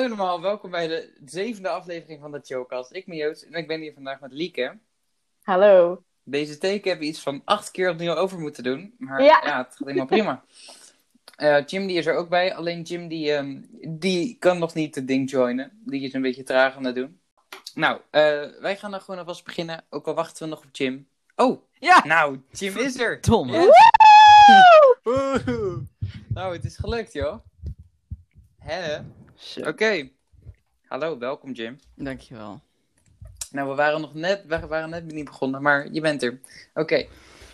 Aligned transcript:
Hallo 0.00 0.14
allemaal, 0.14 0.40
welkom 0.40 0.70
bij 0.70 0.86
de 0.88 1.12
zevende 1.24 1.68
aflevering 1.68 2.20
van 2.20 2.32
de 2.32 2.40
Chillcast. 2.42 2.92
Ik 2.92 3.06
ben 3.06 3.16
Joost 3.16 3.42
en 3.42 3.52
ik 3.54 3.66
ben 3.66 3.80
hier 3.80 3.92
vandaag 3.92 4.20
met 4.20 4.32
Lieke. 4.32 4.78
Hallo. 5.42 6.02
Deze 6.22 6.58
teken 6.58 6.88
hebben 6.88 7.06
we 7.06 7.12
iets 7.12 7.22
van 7.22 7.42
acht 7.44 7.70
keer 7.70 7.90
opnieuw 7.90 8.14
over 8.14 8.38
moeten 8.38 8.62
doen, 8.62 8.94
maar 8.98 9.22
Ja. 9.22 9.40
ja, 9.44 9.58
het 9.58 9.74
gaat 9.76 9.78
helemaal 9.78 10.06
prima. 10.06 10.42
Eh, 11.36 11.66
Jim 11.66 11.86
die 11.86 11.96
is 11.96 12.06
er 12.06 12.14
ook 12.14 12.28
bij, 12.28 12.54
alleen 12.54 12.82
Jim 12.82 13.08
die, 13.08 13.32
ehm, 13.32 13.60
die 13.88 14.36
kan 14.38 14.58
nog 14.58 14.74
niet 14.74 14.94
het 14.94 15.06
ding 15.08 15.30
joinen. 15.30 15.80
Die 15.86 16.02
is 16.02 16.12
een 16.12 16.22
beetje 16.22 16.42
traag 16.42 16.76
aan 16.76 16.84
het 16.84 16.94
doen. 16.94 17.20
Nou, 17.74 18.00
eh, 18.10 18.22
wij 18.60 18.76
gaan 18.76 18.90
dan 18.90 19.00
gewoon 19.00 19.20
alvast 19.20 19.44
beginnen, 19.44 19.84
ook 19.90 20.06
al 20.06 20.14
wachten 20.14 20.42
we 20.44 20.48
nog 20.48 20.64
op 20.64 20.68
Jim. 20.76 21.08
Oh, 21.36 21.62
Ja! 21.78 22.02
nou, 22.06 22.40
Jim 22.50 22.76
is 22.76 22.98
er. 22.98 23.20
Tom. 23.20 23.48
Yes. 23.50 23.66
Woehoe. 25.02 25.82
Nou, 26.34 26.54
het 26.54 26.64
is 26.64 26.76
gelukt 26.76 27.12
joh. 27.12 27.38
Hè? 28.58 28.98
Oké. 29.66 30.08
Hallo, 30.86 31.18
welkom 31.18 31.52
Jim. 31.52 31.78
dankjewel. 31.94 32.60
Nou, 33.50 33.68
we 33.68 33.74
waren 33.74 34.00
nog 34.00 34.14
net, 34.14 34.44
we 34.46 34.66
waren 34.66 34.90
net 34.90 35.04
niet 35.04 35.24
begonnen, 35.24 35.62
maar 35.62 35.92
je 35.92 36.00
bent 36.00 36.22
er. 36.22 36.40
Oké. 36.74 37.06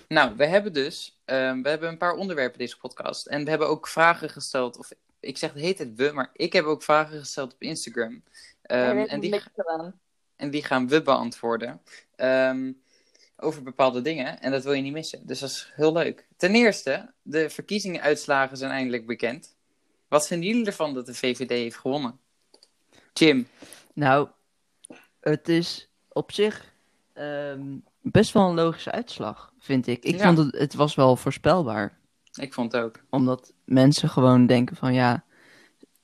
Nou, 0.09 0.37
we 0.37 0.47
hebben 0.47 0.73
dus, 0.73 1.21
ehm, 1.25 1.63
we 1.63 1.69
hebben 1.69 1.89
een 1.89 1.99
paar 1.99 2.15
onderwerpen 2.15 2.59
deze 2.59 2.79
podcast. 2.79 3.27
En 3.27 3.45
we 3.45 3.51
hebben 3.51 3.69
ook 3.69 3.89
vragen 3.89 4.31
gesteld, 4.31 4.79
of 4.79 4.91
ik 5.21 5.39
zeg, 5.39 5.53
het 5.53 5.63
heet 5.63 5.79
het 5.79 5.95
we, 5.95 6.11
maar 6.15 6.31
ik 6.33 6.53
heb 6.53 6.65
ook 6.65 6.83
vragen 6.83 7.19
gesteld 7.19 7.53
op 7.53 7.63
Instagram. 7.63 8.23
Ehm, 8.63 8.99
en, 8.99 9.21
die, 9.21 9.43
en 10.37 10.51
die 10.51 10.65
gaan 10.65 10.89
we 10.89 11.03
beantwoorden. 11.03 11.81
Ehm, 12.17 12.73
over 13.37 13.63
bepaalde 13.63 14.03
dingen. 14.03 14.41
En 14.41 14.51
dat 14.51 14.65
wil 14.65 14.73
je 14.73 14.83
niet 14.83 14.93
missen. 14.93 15.27
Dus 15.27 15.39
dat 15.39 15.51
is 15.51 15.73
heel 15.75 15.93
leuk. 15.93 16.27
Ten 16.37 16.55
eerste, 16.55 17.13
de 17.23 17.51
verkiezingenuitslagen 17.51 18.57
zijn 18.57 18.71
eindelijk 18.71 19.07
bekend. 19.07 19.56
Wat 20.09 20.27
vinden 20.27 20.49
jullie 20.49 20.67
ervan 20.67 20.95
dat 20.95 21.07
de 21.07 21.15
VVD 21.15 21.49
heeft 21.51 21.77
gewonnen? 21.77 22.19
Jim. 23.13 23.47
Nou, 23.95 24.29
het 25.21 25.49
is 25.49 25.89
op 26.09 26.33
zich 26.33 26.73
ehm, 27.13 27.77
best 28.01 28.33
wel 28.33 28.49
een 28.49 28.55
logische 28.55 28.91
uitslag, 28.93 29.53
vind 29.59 29.87
ik. 29.87 30.05
Ik 30.05 30.17
Ja. 30.17 30.25
vond 30.25 30.39
het, 30.39 30.59
het 30.59 30.75
was 30.75 30.95
wel 30.95 31.17
voorspelbaar. 31.17 31.99
Ik 32.35 32.55
vond 32.55 32.73
het 32.73 32.83
ook. 32.83 33.01
Omdat 33.11 33.53
mensen 33.65 34.09
gewoon 34.09 34.47
denken 34.47 34.77
van 34.77 34.95
ja, 34.95 35.25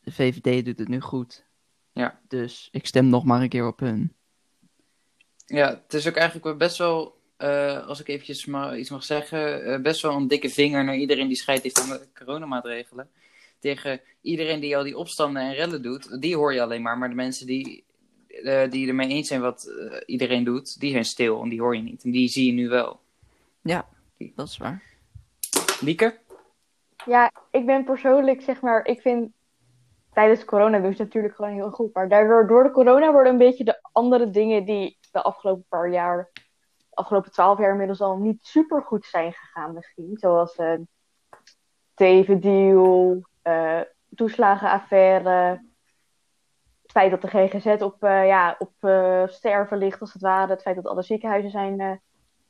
de 0.00 0.12
VVD 0.12 0.64
doet 0.64 0.78
het 0.78 0.88
nu 0.88 1.00
goed. 1.00 1.44
Ja. 1.92 2.20
Dus 2.28 2.68
ik 2.72 2.86
stem 2.86 3.06
nog 3.08 3.24
maar 3.24 3.42
een 3.42 3.48
keer 3.48 3.66
op 3.66 3.78
hun. 3.80 4.12
Ja, 5.46 5.68
het 5.82 5.94
is 5.94 6.08
ook 6.08 6.16
eigenlijk 6.16 6.58
best 6.58 6.78
wel, 6.78 7.20
eh, 7.36 7.86
als 7.86 8.00
ik 8.00 8.08
eventjes 8.08 8.46
maar 8.46 8.78
iets 8.78 8.90
mag 8.90 9.04
zeggen, 9.04 9.64
eh, 9.64 9.80
best 9.80 10.02
wel 10.02 10.16
een 10.16 10.28
dikke 10.28 10.48
vinger 10.48 10.84
naar 10.84 10.96
iedereen 10.96 11.26
die 11.28 11.36
scheidt 11.36 11.62
heeft 11.62 11.80
aan 11.80 11.88
de 11.88 12.08
coronamaatregelen. 12.14 13.10
Tegen 13.62 14.00
iedereen 14.20 14.60
die 14.60 14.76
al 14.76 14.82
die 14.82 14.96
opstanden 14.96 15.42
en 15.42 15.54
rellen 15.54 15.82
doet, 15.82 16.20
die 16.20 16.36
hoor 16.36 16.54
je 16.54 16.62
alleen 16.62 16.82
maar. 16.82 16.98
Maar 16.98 17.08
de 17.08 17.14
mensen 17.14 17.46
die, 17.46 17.84
eh, 18.26 18.70
die 18.70 18.88
ermee 18.88 19.08
eens 19.08 19.28
zijn 19.28 19.40
wat 19.40 19.64
eh, 19.64 20.00
iedereen 20.06 20.44
doet, 20.44 20.80
die 20.80 20.90
zijn 20.90 21.04
stil 21.04 21.42
en 21.42 21.48
die 21.48 21.60
hoor 21.60 21.76
je 21.76 21.82
niet. 21.82 22.04
En 22.04 22.10
die 22.10 22.28
zie 22.28 22.46
je 22.46 22.52
nu 22.52 22.68
wel. 22.68 23.00
Ja, 23.60 23.88
dat 24.18 24.48
is 24.48 24.56
waar. 24.56 24.82
Lieke? 25.80 26.18
Ja, 27.06 27.32
ik 27.50 27.66
ben 27.66 27.84
persoonlijk, 27.84 28.42
zeg 28.42 28.60
maar, 28.60 28.86
ik 28.86 29.00
vind 29.00 29.30
tijdens 30.12 30.44
corona 30.44 30.92
ze 30.92 31.02
natuurlijk 31.02 31.34
gewoon 31.34 31.52
heel 31.52 31.70
goed. 31.70 31.94
Maar 31.94 32.08
daardoor, 32.08 32.46
door 32.46 32.62
de 32.62 32.70
corona 32.70 33.12
worden 33.12 33.32
een 33.32 33.38
beetje 33.38 33.64
de 33.64 33.78
andere 33.92 34.30
dingen 34.30 34.64
die 34.64 34.98
de 35.12 35.22
afgelopen 35.22 35.64
paar 35.68 35.90
jaar, 35.90 36.30
de 36.32 36.96
afgelopen 36.96 37.32
twaalf 37.32 37.58
jaar 37.58 37.70
inmiddels 37.70 38.00
al 38.00 38.16
niet 38.16 38.46
super 38.46 38.82
goed 38.82 39.04
zijn 39.04 39.32
gegaan 39.32 39.74
misschien. 39.74 40.16
Zoals 40.18 40.56
eh 40.56 40.74
TV-deal, 41.94 43.22
eh 43.42 43.80
toeslagenaffaire, 44.14 45.60
het 46.82 46.90
feit 46.90 47.10
dat 47.10 47.22
de 47.22 47.28
GGZ 47.28 47.82
op, 47.82 48.02
eh, 48.04 48.26
ja, 48.26 48.56
op 48.58 48.72
eh, 48.80 49.22
sterven 49.26 49.78
ligt 49.78 50.00
als 50.00 50.12
het 50.12 50.22
ware, 50.22 50.50
het 50.50 50.62
feit 50.62 50.76
dat 50.76 50.86
alle 50.86 51.02
ziekenhuizen 51.02 51.50
zijn 51.50 52.00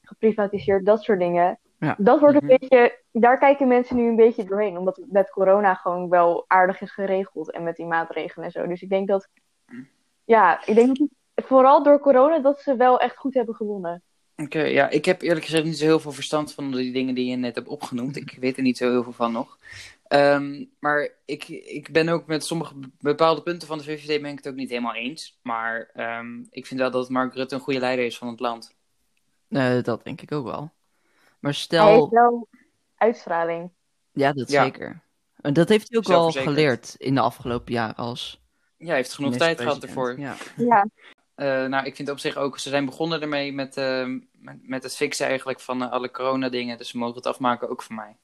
geprivatiseerd, 0.03 0.87
dat 0.87 1.03
soort 1.03 1.19
dingen. 1.19 1.59
Ja. 1.79 1.95
Dat 1.99 2.21
wordt 2.21 2.37
een 2.43 2.47
Mhm. 2.47 2.59
beetje, 2.59 2.99
daar 3.13 3.39
kijken 3.39 3.69
mensen 3.69 3.97
nu 3.97 4.09
een 4.09 4.17
beetje 4.17 4.45
doorheen, 4.45 4.79
omdat 4.79 4.97
het 4.97 5.13
met 5.13 5.31
corona 5.31 5.75
gewoon 5.75 6.09
wel 6.09 6.45
aardig 6.47 6.81
is 6.81 6.91
geregeld 6.91 7.51
en 7.51 7.63
met 7.63 7.77
die 7.77 7.87
maatregelen 7.87 8.45
en 8.47 8.53
zo. 8.53 8.67
Dus 8.67 8.83
ik 8.83 8.89
denk 8.89 9.09
dat, 9.09 9.29
ja, 10.25 10.67
ik 10.67 10.75
denk 10.75 10.97
dat 10.97 11.09
vooral 11.35 11.83
door 11.83 12.01
corona 12.01 12.39
dat 12.39 12.61
ze 12.61 12.77
wel 12.77 13.01
echt 13.01 13.17
goed 13.17 13.35
hebben 13.35 13.55
gewonnen. 13.55 14.03
Oké, 14.37 14.63
ja, 14.63 14.89
ik 14.89 15.05
heb 15.05 15.23
eerlijk 15.23 15.45
gezegd 15.45 15.65
niet 15.65 15.79
zo 15.79 15.85
heel 15.85 16.01
veel 16.01 16.13
verstand 16.13 16.55
van 16.55 16.71
die 16.73 16.93
dingen 16.93 17.15
die 17.15 17.31
je 17.31 17.37
net 17.37 17.55
hebt 17.55 17.69
opgenoemd. 17.69 18.17
Ik 18.17 18.37
weet 18.41 18.57
er 18.57 18.63
niet 18.63 18.77
zo 18.77 18.91
heel 18.91 19.03
veel 19.03 19.13
van 19.13 19.33
nog. 19.33 19.59
Ehm, 20.13 20.65
maar 20.79 21.11
ik, 21.25 21.49
ik 21.49 21.93
ben 21.93 22.09
ook 22.09 22.27
met 22.27 22.45
sommige 22.45 22.75
bepaalde 22.99 23.43
punten 23.43 23.69
van 23.69 23.79
de 23.79 23.85
VVD 23.85 24.23
ben 24.23 24.31
ik 24.31 24.37
het 24.37 24.49
ook 24.49 24.55
niet 24.55 24.69
helemaal 24.69 24.95
eens. 24.95 25.39
Maar 25.43 25.91
ehm, 25.93 26.43
ik 26.51 26.67
vind 26.67 26.81
wel 26.81 26.91
dat 26.91 27.09
Mark 27.09 27.35
Rutte 27.35 27.55
een 27.55 27.61
goede 27.61 27.81
leider 27.81 28.05
is 28.05 28.19
van 28.19 28.29
het 28.29 28.41
land. 28.41 28.75
Eh, 29.49 29.83
dat 29.83 30.05
denk 30.05 30.21
ik 30.21 30.33
ook 30.33 30.45
wel. 30.45 30.61
Maar 31.41 31.51
Hij 31.51 31.53
stel, 31.53 31.87
heeft 31.87 32.11
wel 32.11 32.49
uitstraling. 32.97 33.71
ja, 34.13 34.33
dat 34.33 34.51
Ja. 34.51 34.63
zeker. 34.63 35.03
En 35.41 35.53
dat 35.53 35.69
heeft 35.69 35.89
hij 35.89 35.99
ook 35.99 36.07
wel 36.07 36.31
geleerd 36.31 36.95
in 36.99 37.15
de 37.15 37.21
afgelopen 37.21 37.73
jaren 37.73 37.97
als 37.97 38.41
Ja, 38.77 38.87
hij 38.87 38.97
heeft 38.97 39.13
genoeg 39.13 39.37
tijd 39.37 39.61
gehad 39.61 39.83
ervoor. 39.83 40.21
Ja, 40.21 40.87
Eh, 41.35 41.65
nou, 41.65 41.87
ik 41.87 41.97
vind 41.97 42.11
op 42.11 42.19
zich 42.19 42.37
ook, 42.37 42.59
ze 42.59 42.69
zijn 42.69 42.85
begonnen 42.85 43.23
ermee 43.23 43.53
met, 43.53 43.77
ehm, 43.77 44.19
met, 44.33 44.59
met 44.63 44.83
het 44.83 44.97
fixen 44.97 45.27
eigenlijk 45.27 45.61
van 45.61 45.83
eh, 45.83 45.91
alle 45.91 46.11
corona-dingen. 46.11 46.79
Dus 46.79 46.89
ze 46.89 46.99
mogen 46.99 47.17
het 47.17 47.27
afmaken 47.27 47.69
ook 47.69 47.83
voor 47.83 47.95
mij. 47.95 48.17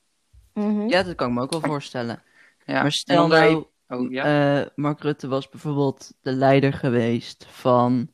Mhm. 0.59 0.89
Ja, 0.89 1.03
dat 1.03 1.15
kan 1.15 1.29
ik 1.29 1.35
me 1.35 1.43
ook 1.43 1.51
wel 1.51 1.61
voorstellen. 1.61 2.23
Ja. 2.65 2.83
Maar 2.83 2.93
stel 2.93 3.27
nou, 3.27 3.67
Oh, 3.89 4.11
ja? 4.11 4.61
eh, 4.61 4.67
Mark 4.75 5.01
Rutte 5.01 5.29
was 5.29 5.49
bijvoorbeeld 5.49 6.13
de 6.21 6.33
leider 6.33 6.73
geweest 6.73 7.47
van 7.51 8.09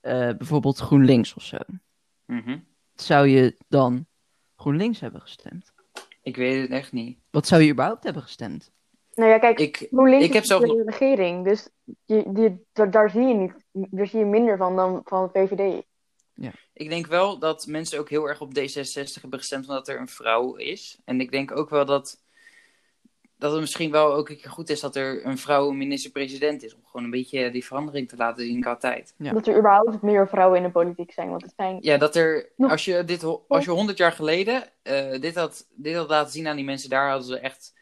eh, 0.00 0.30
bijvoorbeeld 0.38 0.78
GroenLinks 0.78 1.34
of 1.34 1.42
zo. 1.42 1.58
Mhm. 2.24 2.58
Zou 2.94 3.26
je 3.28 3.56
dan 3.68 4.06
GroenLinks 4.56 5.00
hebben 5.00 5.20
gestemd? 5.20 5.72
Ik 6.22 6.36
weet 6.36 6.60
het 6.62 6.70
echt 6.70 6.92
niet. 6.92 7.18
Wat 7.30 7.46
zou 7.46 7.62
je 7.62 7.72
überhaupt 7.72 8.04
hebben 8.04 8.22
gestemd? 8.22 8.72
Nou 9.14 9.30
ja, 9.30 9.38
kijk, 9.38 9.58
Ik, 9.60 9.76
GroenLinks 9.90 10.24
ik 10.24 10.32
heb 10.32 10.42
is 10.42 10.48
zelf 10.48 10.62
de 10.62 10.82
regering, 10.86 11.44
dus 11.44 11.68
je, 12.04 12.16
je, 12.34 12.56
daar, 12.72 12.90
daar 12.90 13.10
zie 13.10 13.22
je 13.22 13.34
niet, 13.34 13.54
daar 13.72 14.06
zie 14.06 14.18
je 14.18 14.24
minder 14.24 14.56
van 14.56 14.76
dan 14.76 15.00
van 15.04 15.22
het 15.22 15.30
VVD. 15.32 15.82
Ik 16.72 16.88
denk 16.88 17.06
wel 17.06 17.38
dat 17.38 17.66
mensen 17.66 17.98
ook 17.98 18.08
heel 18.08 18.28
erg 18.28 18.40
op 18.40 18.58
D66 18.58 19.20
hebben 19.20 19.38
gestemd 19.38 19.68
omdat 19.68 19.88
er 19.88 20.00
een 20.00 20.08
vrouw 20.08 20.54
is. 20.54 20.98
En 21.04 21.20
ik 21.20 21.30
denk 21.30 21.56
ook 21.56 21.70
wel 21.70 21.84
dat, 21.84 22.22
dat 23.38 23.52
het 23.52 23.60
misschien 23.60 23.90
wel 23.90 24.14
ook 24.14 24.28
een 24.28 24.36
keer 24.36 24.50
goed 24.50 24.70
is 24.70 24.80
dat 24.80 24.96
er 24.96 25.26
een 25.26 25.38
vrouw 25.38 25.70
minister-president 25.70 26.62
is. 26.62 26.74
Om 26.74 26.84
gewoon 26.84 27.04
een 27.04 27.10
beetje 27.10 27.50
die 27.50 27.64
verandering 27.64 28.08
te 28.08 28.16
laten 28.16 28.44
zien 28.44 28.60
qua 28.60 28.76
tijd. 28.76 29.14
Ja. 29.18 29.32
Dat 29.32 29.46
er 29.46 29.58
überhaupt 29.58 30.02
meer 30.02 30.28
vrouwen 30.28 30.58
in 30.58 30.64
de 30.64 30.70
politiek 30.70 31.12
zijn, 31.12 31.28
want 31.28 31.42
het 31.42 31.52
zijn... 31.56 31.78
Ja, 31.80 31.96
dat 31.96 32.16
er, 32.16 32.52
als 32.56 32.84
je 32.84 33.04
dit 33.04 33.24
als 33.48 33.64
je 33.64 33.70
honderd 33.70 33.98
jaar 33.98 34.12
geleden 34.12 34.64
eh, 34.82 35.20
dit, 35.20 35.34
had, 35.34 35.66
dit 35.70 35.94
had 35.94 36.08
laten 36.08 36.32
zien 36.32 36.46
aan 36.46 36.56
die 36.56 36.64
mensen, 36.64 36.90
daar 36.90 37.08
hadden 37.08 37.26
ze 37.26 37.38
echt 37.38 37.74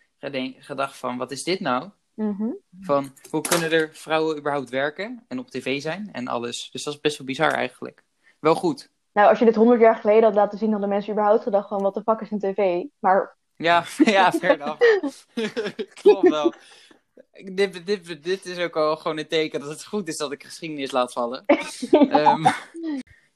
gedacht 0.58 0.96
van, 0.96 1.16
wat 1.16 1.30
is 1.30 1.44
dit 1.44 1.60
nou? 1.60 1.90
Mhm. 2.14 2.50
Van, 2.80 3.12
hoe 3.30 3.40
kunnen 3.40 3.72
er 3.72 3.90
vrouwen 3.92 4.38
überhaupt 4.38 4.70
werken 4.70 5.24
en 5.28 5.38
op 5.38 5.50
tv 5.50 5.80
zijn 5.80 6.08
en 6.12 6.28
alles. 6.28 6.70
Dus 6.72 6.82
dat 6.82 6.94
is 6.94 7.00
best 7.00 7.18
wel 7.18 7.26
bizar 7.26 7.52
eigenlijk. 7.52 8.02
Wel 8.42 8.54
goed. 8.54 8.90
Nou, 9.12 9.28
als 9.28 9.38
je 9.38 9.44
dit 9.44 9.54
honderd 9.54 9.80
jaar 9.80 9.96
geleden 9.96 10.22
had 10.22 10.34
laten 10.34 10.58
zien, 10.58 10.70
hadden 10.70 10.88
mensen 10.88 11.12
überhaupt 11.12 11.42
gedacht 11.42 11.68
van, 11.68 11.82
wat 11.82 11.94
de 11.94 12.02
fuck 12.02 12.20
is 12.20 12.30
een 12.30 12.38
tv? 12.38 12.82
Maar 12.98 13.36
Ja, 13.56 13.84
ja, 14.04 14.32
fair 14.32 14.60
enough. 14.60 15.26
Klopt 16.02 16.28
wel. 16.28 16.52
Dit, 17.52 17.86
dit, 17.86 18.22
dit 18.22 18.44
is 18.44 18.58
ook 18.58 18.76
al 18.76 18.96
gewoon 18.96 19.18
een 19.18 19.28
teken 19.28 19.60
dat 19.60 19.68
het 19.68 19.84
goed 19.84 20.08
is 20.08 20.16
dat 20.16 20.32
ik 20.32 20.44
geschiedenis 20.44 20.90
laat 20.90 21.12
vallen. 21.12 21.44
Ehm, 21.90 22.46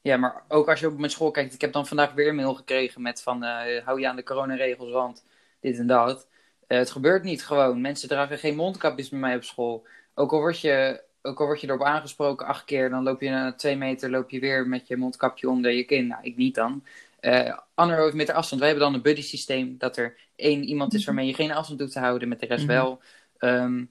ja, 0.01 0.17
maar 0.17 0.43
ook 0.47 0.69
als 0.69 0.79
je 0.79 0.87
op 0.87 0.97
mijn 0.97 1.11
school 1.11 1.31
kijkt. 1.31 1.53
Ik 1.53 1.61
heb 1.61 1.73
dan 1.73 1.87
vandaag 1.87 2.13
weer 2.13 2.27
een 2.27 2.35
mail 2.35 2.53
gekregen 2.53 3.01
met 3.01 3.21
van... 3.21 3.43
eh, 3.43 3.85
hou 3.85 3.99
je 3.99 4.07
aan 4.07 4.15
de 4.15 4.23
coronaregels, 4.23 4.91
want 4.91 5.25
dit 5.59 5.77
en 5.77 5.87
dat. 5.87 6.27
Eh, 6.67 6.77
het 6.77 6.91
gebeurt 6.91 7.23
niet 7.23 7.45
gewoon. 7.45 7.81
Mensen 7.81 8.09
dragen 8.09 8.37
geen 8.37 8.55
mondkapjes 8.55 9.09
bij 9.09 9.19
mij 9.19 9.35
op 9.35 9.43
school. 9.43 9.87
Ook 10.13 10.31
al 10.31 10.39
word 10.39 10.59
je, 10.59 11.03
ook 11.21 11.39
al 11.39 11.45
word 11.45 11.61
je 11.61 11.67
erop 11.67 11.83
aangesproken 11.83 12.45
acht 12.47 12.65
keer... 12.65 12.89
dan 12.89 13.03
loop 13.03 13.21
je 13.21 13.29
na 13.29 13.53
twee 13.53 13.75
meter 13.75 14.09
loop 14.09 14.29
je 14.29 14.39
weer 14.39 14.67
met 14.67 14.87
je 14.87 14.97
mondkapje 14.97 15.49
onder 15.49 15.71
je 15.71 15.83
kin. 15.83 16.07
Nou, 16.07 16.23
ik 16.23 16.37
niet 16.37 16.55
dan. 16.55 16.83
Eh 17.19 17.57
anderhalve 17.73 18.15
meter 18.15 18.33
afstand. 18.35 18.61
Wij 18.61 18.69
hebben 18.69 18.87
dan 18.87 18.95
een 18.97 19.03
buddy 19.03 19.21
systeem. 19.21 19.75
Dat 19.77 19.97
er 19.97 20.15
één 20.35 20.63
iemand 20.63 20.93
is 20.93 21.05
waarmee 21.05 21.27
je 21.27 21.33
geen 21.33 21.51
afstand 21.51 21.79
hoeft 21.79 21.91
te 21.93 21.99
houden. 21.99 22.27
Met 22.27 22.39
de 22.39 22.45
rest 22.45 22.65
Mhm. 22.65 22.73
wel. 22.73 23.01
Ehm, 23.37 23.83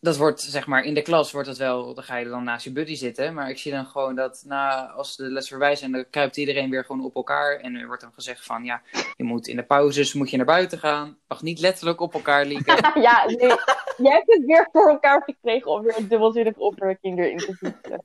dat 0.00 0.16
wordt, 0.16 0.40
zeg 0.40 0.66
maar, 0.66 0.84
in 0.84 0.94
de 0.94 1.02
klas 1.02 1.32
wordt 1.32 1.48
dat 1.48 1.58
wel, 1.58 1.94
dan 1.94 2.04
ga 2.04 2.16
je 2.16 2.28
dan 2.28 2.44
naast 2.44 2.64
je 2.64 2.72
buddy 2.72 2.94
zitten. 2.94 3.34
Maar 3.34 3.50
ik 3.50 3.58
zie 3.58 3.72
dan 3.72 3.86
gewoon 3.86 4.14
dat 4.14 4.42
na, 4.46 4.86
als 4.86 5.16
de 5.16 5.24
les 5.30 5.48
voorbij 5.48 5.76
zijn, 5.76 5.92
dan 5.92 6.04
kruipt 6.10 6.36
iedereen 6.36 6.70
weer 6.70 6.84
gewoon 6.84 7.04
op 7.04 7.14
elkaar. 7.14 7.56
En 7.60 7.74
er 7.74 7.86
wordt 7.86 8.02
dan 8.02 8.12
gezegd 8.14 8.44
van, 8.44 8.64
ja, 8.64 8.82
je 9.16 9.24
moet 9.24 9.46
in 9.46 9.56
de 9.56 9.62
pauzes, 9.62 10.12
moet 10.12 10.30
je 10.30 10.36
naar 10.36 10.46
buiten 10.46 10.78
gaan. 10.78 11.16
Mag 11.28 11.42
niet 11.42 11.60
letterlijk 11.60 12.00
op 12.00 12.14
elkaar 12.14 12.44
liegen. 12.46 12.76
ja, 13.02 13.24
nee, 13.26 13.54
jij 13.96 14.12
hebt 14.12 14.32
het 14.32 14.44
weer 14.44 14.68
voor 14.72 14.88
elkaar 14.88 15.22
gekregen 15.22 15.70
om 15.70 15.82
weer 15.82 15.96
een 15.96 16.08
dubbelzinnige 16.08 16.60
opmerking 16.60 17.18
erin 17.18 17.36
te 17.38 17.54
voegen. 17.54 18.04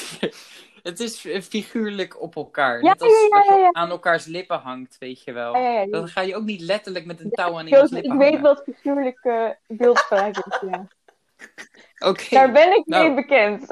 het 0.82 1.00
is 1.00 1.20
figuurlijk 1.48 2.20
op 2.22 2.36
elkaar. 2.36 2.82
Ja, 2.82 2.88
Net 2.88 3.02
als 3.02 3.12
ja, 3.48 3.72
aan 3.72 3.90
elkaars 3.90 4.24
lippen 4.24 4.58
hangt, 4.58 4.96
weet 4.98 5.22
je 5.22 5.32
wel. 5.32 5.52
Dan 5.90 6.08
ga 6.08 6.20
je 6.20 6.36
ook 6.36 6.44
niet 6.44 6.60
letterlijk 6.60 7.04
met 7.04 7.20
een 7.20 7.30
touw 7.30 7.58
aan 7.58 7.66
iemands 7.66 7.92
ik 7.92 7.98
lippen 7.98 8.18
weet 8.18 8.28
hangen. 8.34 8.42
wat 8.42 8.62
figuurlijk 8.64 9.18
eh 9.22 9.48
beeldspraak 9.66 10.36
is, 10.36 10.60
ja. 10.70 10.86
Daar 12.30 12.52
ben 12.52 12.76
ik 12.76 12.86
Nou. 12.86 13.06
niet 13.06 13.14
bekend. 13.16 13.68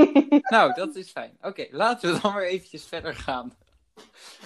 nou, 0.50 0.72
dat 0.74 0.94
is 0.94 1.10
fijn. 1.10 1.36
Oké, 1.42 1.66
laten 1.70 2.12
we 2.14 2.20
dan 2.20 2.32
maar 2.32 2.42
eventjes 2.42 2.86
verder 2.86 3.14
gaan. 3.14 3.56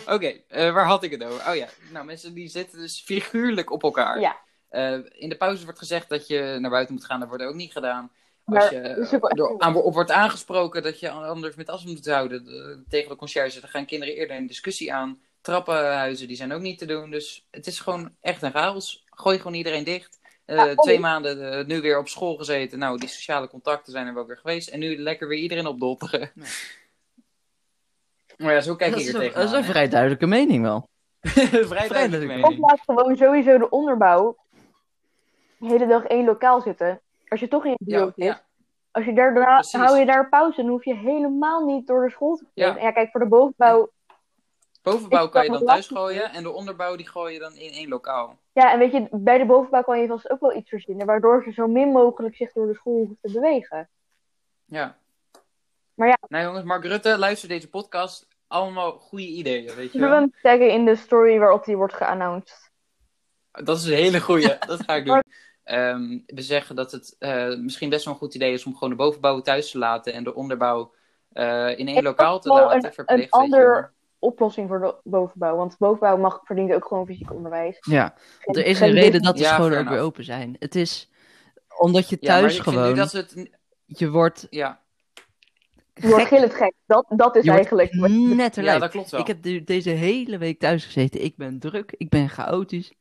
Oké, 0.06 0.40
eh, 0.48 0.72
waar 0.72 0.84
had 0.86 1.02
ik 1.02 1.10
het 1.10 1.24
over? 1.24 1.48
Oh 1.48 1.54
ja, 1.56 1.66
nou 1.92 2.04
mensen 2.04 2.34
die 2.34 2.48
zitten 2.48 2.78
dus 2.78 3.00
figuurlijk 3.00 3.70
op 3.70 3.82
elkaar. 3.82 4.20
Ja. 4.20 4.36
Eh, 4.68 4.98
in 5.10 5.28
de 5.28 5.36
pauze 5.36 5.64
wordt 5.64 5.78
gezegd 5.78 6.08
dat 6.08 6.26
je 6.26 6.56
naar 6.60 6.70
buiten 6.70 6.94
moet 6.94 7.04
gaan, 7.04 7.20
dat 7.20 7.28
wordt 7.28 7.44
ook 7.44 7.54
niet 7.54 7.72
gedaan. 7.72 8.10
Als 8.44 8.68
je 8.70 9.06
door, 9.34 9.48
heel 9.48 9.60
aan, 9.60 9.74
op 9.76 9.94
wordt 9.94 10.10
aangesproken 10.10 10.82
dat 10.82 11.00
je 11.00 11.10
anders 11.10 11.54
met 11.54 11.68
afstand 11.68 11.94
moet 11.94 12.06
houden 12.06 12.44
de- 12.44 12.82
tegen 12.88 13.08
de 13.08 13.16
conciërge, 13.16 13.60
dan 13.60 13.70
gaan 13.70 13.86
kinderen 13.86 14.14
eerder 14.14 14.36
in 14.36 14.46
discussie 14.46 14.92
aan. 14.92 15.20
Trappenhuizen, 15.40 16.26
die 16.28 16.36
zijn 16.36 16.52
ook 16.52 16.60
niet 16.60 16.78
te 16.78 16.86
doen. 16.86 17.10
Dus 17.10 17.46
het 17.50 17.66
is 17.66 17.80
gewoon 17.80 18.10
echt 18.20 18.42
een 18.42 18.50
chaos. 18.52 19.04
Gooi 19.06 19.36
gewoon 19.38 19.54
iedereen 19.54 19.84
dicht. 19.84 20.18
Eh, 20.44 20.56
Ja, 20.56 20.74
twee 20.74 20.94
oh. 20.96 21.00
maanden 21.02 21.52
eh, 21.58 21.66
nu 21.66 21.80
weer 21.80 21.98
op 21.98 22.08
school 22.08 22.36
gezeten. 22.36 22.78
Nou, 22.78 22.98
die 22.98 23.08
sociale 23.08 23.48
contacten 23.48 23.92
zijn 23.92 24.06
er 24.06 24.14
wel 24.14 24.26
weer 24.26 24.36
geweest. 24.36 24.68
En 24.68 24.78
nu 24.78 24.96
lekker 24.98 25.28
weer 25.28 25.38
iedereen 25.38 25.66
opdotteren. 25.66 26.30
Nee. 26.34 26.48
Maar 28.36 28.52
ja, 28.54 28.60
zo 28.60 28.76
kijk 28.76 28.90
Dat 28.90 29.00
ik 29.00 29.06
is, 29.06 29.14
er 29.14 29.20
een, 29.20 29.26
dat 29.26 29.36
is 29.36 29.40
tegenaan. 29.42 29.64
een 29.64 29.70
vrij 29.70 29.88
duidelijke 29.88 30.26
mening 30.26 30.62
wel. 30.62 30.88
hè. 31.20 31.30
Vrij 31.30 31.48
duidelijke 31.48 31.92
duidelijk 31.92 32.26
mening. 32.26 32.42
mening. 32.42 32.62
Of 32.62 32.68
laat 32.68 32.80
gewoon 32.84 33.16
sowieso 33.16 33.58
de 33.58 33.70
onderbouw 33.70 34.36
de 35.58 35.66
hele 35.66 35.86
dag 35.86 36.04
één 36.04 36.24
lokaal 36.24 36.60
zitten. 36.60 37.00
Als 37.28 37.40
je 37.40 37.48
toch 37.48 37.64
in 37.64 37.70
je 37.78 37.90
Ja, 37.90 38.04
zit. 38.04 38.12
ja, 38.16 38.40
Als 38.90 39.04
je 39.04 39.12
daar, 39.14 39.64
hou 39.70 39.98
je 39.98 40.06
daar 40.06 40.28
pauze, 40.28 40.60
dan 40.62 40.70
hoef 40.70 40.84
je 40.84 40.94
helemaal 40.96 41.64
niet 41.64 41.86
door 41.86 42.04
de 42.04 42.10
school 42.10 42.36
te 42.36 42.44
Ja. 42.54 42.64
vliegen. 42.64 42.82
Ja. 42.86 42.92
kijk, 42.92 43.10
voor 43.10 43.20
de 43.20 43.26
bovenbouw. 43.26 43.90
bovenbouw 44.82 45.28
kan 45.28 45.44
je 45.44 45.50
dan 45.50 45.64
thuis 45.64 45.86
gooien. 45.86 46.30
En 46.32 46.42
de 46.42 46.50
onderbouw 46.50 46.96
die 46.96 47.08
gooi 47.08 47.32
je 47.32 47.38
dan 47.40 47.52
in 47.54 47.70
één 47.72 47.88
lokaal. 47.88 48.38
Ja, 48.52 48.72
en 48.72 48.78
weet 48.78 48.92
je, 48.92 49.08
bij 49.10 49.38
de 49.38 49.46
bovenbouw 49.46 49.82
kan 49.82 50.00
je 50.00 50.06
vast 50.06 50.30
ook 50.30 50.40
wel 50.40 50.56
iets 50.56 50.68
verzinnen, 50.68 51.06
waardoor 51.06 51.42
ze 51.42 51.52
zo 51.52 51.66
min 51.66 51.88
mogelijk 51.88 52.36
zich 52.36 52.52
door 52.52 52.66
de 52.66 52.74
school 52.74 52.96
hoeven 52.96 53.18
te 53.22 53.32
bewegen. 53.32 53.88
Ja. 54.64 54.96
Maar 55.94 56.08
ja. 56.08 56.18
Nou 56.28 56.44
jongens, 56.44 56.64
Mark 56.64 56.84
Rutte, 56.84 57.18
luister 57.18 57.48
deze 57.48 57.68
podcast. 57.68 58.26
Allemaal 58.46 58.92
goede 58.92 59.26
ideeën, 59.26 59.74
weet 59.74 59.92
je 59.92 59.98
we 59.98 60.04
wel. 60.06 60.14
hem 60.14 60.32
taggen 60.42 60.70
in 60.72 60.84
de 60.84 60.96
story 60.96 61.38
waarop 61.38 61.64
die 61.64 61.76
wordt 61.76 61.94
geannounced? 61.94 62.70
Dat 63.52 63.76
is 63.78 63.84
een 63.84 63.94
hele 63.94 64.20
goeie. 64.20 64.56
Dat 64.66 64.82
ga 64.82 64.94
ik 64.94 65.04
doen. 65.04 65.22
Ehm, 65.68 66.18
we 66.26 66.42
zeggen 66.42 66.76
dat 66.76 66.92
het 66.92 67.16
eh, 67.18 67.56
misschien 67.56 67.88
best 67.90 68.04
wel 68.04 68.14
een 68.14 68.20
goed 68.20 68.34
idee 68.34 68.52
is 68.52 68.64
om 68.64 68.72
gewoon 68.74 68.90
de 68.90 68.96
bovenbouw 68.96 69.40
thuis 69.40 69.70
te 69.70 69.78
laten 69.78 70.12
en 70.12 70.24
de 70.24 70.34
onderbouw 70.34 70.94
eh, 71.32 71.78
in 71.78 71.88
één 71.88 71.96
Ik 71.96 72.02
lokaal 72.02 72.40
te 72.40 72.48
laten. 72.48 72.84
een- 72.84 72.92
verplicht, 72.92 73.22
een 73.34 73.40
ander-. 73.40 73.92
Oplossing 74.20 74.68
voor 74.68 74.80
de 74.80 74.94
bovenbouw, 75.04 75.56
want 75.56 75.78
bovenbouw 75.78 76.16
mag, 76.16 76.40
verdient 76.44 76.72
ook 76.72 76.86
gewoon 76.86 77.06
fysiek 77.06 77.32
onderwijs. 77.32 77.76
Ja, 77.80 78.14
er 78.44 78.64
is 78.66 78.80
een 78.80 78.90
reden 78.92 79.22
dat 79.22 79.36
de 79.36 79.42
Ja, 79.42 79.54
scholen 79.54 79.78
ook 79.78 79.88
weer 79.88 80.00
open 80.00 80.24
zijn. 80.24 80.56
Het 80.58 80.74
is 80.74 81.10
omdat 81.78 82.08
je 82.08 82.18
thuis 82.18 82.58
gewoon, 82.58 82.88
nu 82.88 82.94
dat 82.94 83.12
het... 83.12 83.50
je 83.86 84.10
wordt 84.10 84.46
Ja, 84.50 84.80
Je 85.94 86.06
wordt 86.08 86.16
gek, 86.22 86.28
gillend 86.28 86.54
gek. 86.54 86.74
Dat, 86.86 87.06
dat 87.16 87.36
is 87.36 87.44
je 87.44 87.50
eigenlijk. 87.50 87.92
net 87.92 88.52
te 88.52 88.62
ja, 88.62 88.78
dat 88.78 88.90
klopt 88.90 89.10
wel. 89.10 89.20
Ik 89.20 89.26
heb 89.26 89.42
de- 89.42 89.64
deze 89.64 89.90
hele 89.90 90.38
week 90.38 90.58
thuis 90.58 90.84
gezeten. 90.84 91.24
Ik 91.24 91.36
ben 91.36 91.58
druk, 91.58 91.94
ik 91.96 92.08
ben 92.08 92.28
chaotisch. 92.28 92.92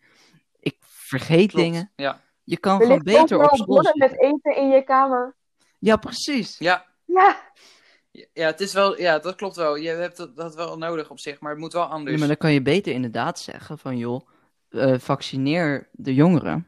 Ik 0.60 0.76
vergeet 0.80 1.52
Klopt. 1.52 1.66
dingen. 1.66 1.92
Ja. 1.96 2.22
Je 2.48 2.58
kan 2.58 2.82
gewoon 2.82 3.04
beter 3.04 3.44
op 3.44 3.56
school 3.56 3.84
zitten. 3.84 4.00
met 4.00 4.22
eten 4.22 4.56
in 4.56 4.70
je 4.70 4.84
kamer. 4.84 5.36
Ja, 5.80 5.96
precies. 5.96 6.58
Ja, 6.58 6.86
Ja, 7.06 7.42
ja, 8.34 8.46
het 8.46 8.60
is 8.60 8.74
wel, 8.74 9.00
ja, 9.00 9.20
dat 9.20 9.36
klopt 9.36 9.56
wel. 9.56 9.76
Je 9.76 9.90
hebt 9.90 10.18
dat, 10.18 10.36
dat 10.36 10.56
wel 10.56 10.78
nodig 10.78 11.10
op 11.10 11.20
zich, 11.20 11.40
maar 11.40 11.52
het 11.52 11.60
moet 11.60 11.74
wel 11.74 11.84
anders. 11.84 12.12
Ja, 12.12 12.18
maar 12.20 12.28
dan 12.28 12.38
kan 12.38 12.54
je 12.54 12.62
beter 12.62 12.94
inderdaad 12.94 13.40
zeggen 13.40 13.78
van 13.78 13.98
joh, 13.98 14.28
eh, 14.70 14.94
vaccineer 14.98 15.88
de 15.92 16.14
jongeren. 16.14 16.68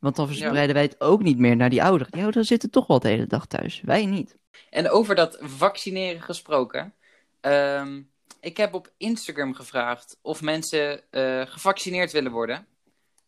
Want 0.00 0.16
dan 0.16 0.26
verspreiden 0.26 0.74
wij 0.74 0.84
het 0.84 1.00
ook 1.00 1.22
niet 1.22 1.38
meer 1.38 1.56
naar 1.56 1.70
die 1.70 1.82
ouderen. 1.82 2.12
Die 2.12 2.22
ouderen 2.22 2.46
zitten 2.46 2.70
toch 2.70 2.86
wel 2.86 2.98
de 2.98 3.08
hele 3.08 3.26
dag 3.26 3.46
thuis. 3.46 3.80
Wij 3.84 4.06
niet. 4.06 4.36
En 4.70 4.90
over 4.90 5.14
dat 5.14 5.38
vaccineren 5.40 6.22
gesproken. 6.22 6.94
ehm, 7.40 8.02
ik 8.40 8.56
heb 8.56 8.74
op 8.74 8.92
Instagram 8.96 9.54
gevraagd 9.54 10.18
of 10.22 10.42
mensen 10.42 11.10
eh, 11.10 11.42
gevaccineerd 11.46 12.12
willen 12.12 12.32
worden. 12.32 12.66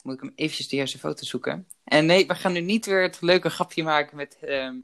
Moet 0.08 0.16
ik 0.16 0.22
hem 0.22 0.32
eventjes 0.34 0.68
de 0.68 0.76
eerste 0.76 0.98
foto 0.98 1.24
zoeken. 1.24 1.68
En 1.84 2.06
nee, 2.06 2.26
we 2.26 2.34
gaan 2.34 2.52
nu 2.52 2.60
niet 2.60 2.86
weer 2.86 3.02
het 3.02 3.20
leuke 3.20 3.50
grapje 3.50 3.82
maken 3.82 4.16
met, 4.16 4.38
ehm, 4.40 4.76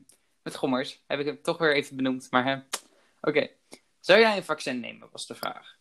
met 0.42 0.56
gommers. 0.56 1.02
Heb 1.06 1.20
ik 1.20 1.26
het 1.26 1.44
toch 1.44 1.58
weer 1.58 1.74
even 1.74 1.96
benoemd. 1.96 2.26
Maar 2.30 2.44
hè, 2.44 2.56
oké. 3.20 3.48
Zou 4.00 4.20
jij 4.20 4.36
een 4.36 4.44
vaccin 4.44 4.80
nemen, 4.80 5.08
was 5.12 5.26
de 5.26 5.34
vraag. 5.34 5.76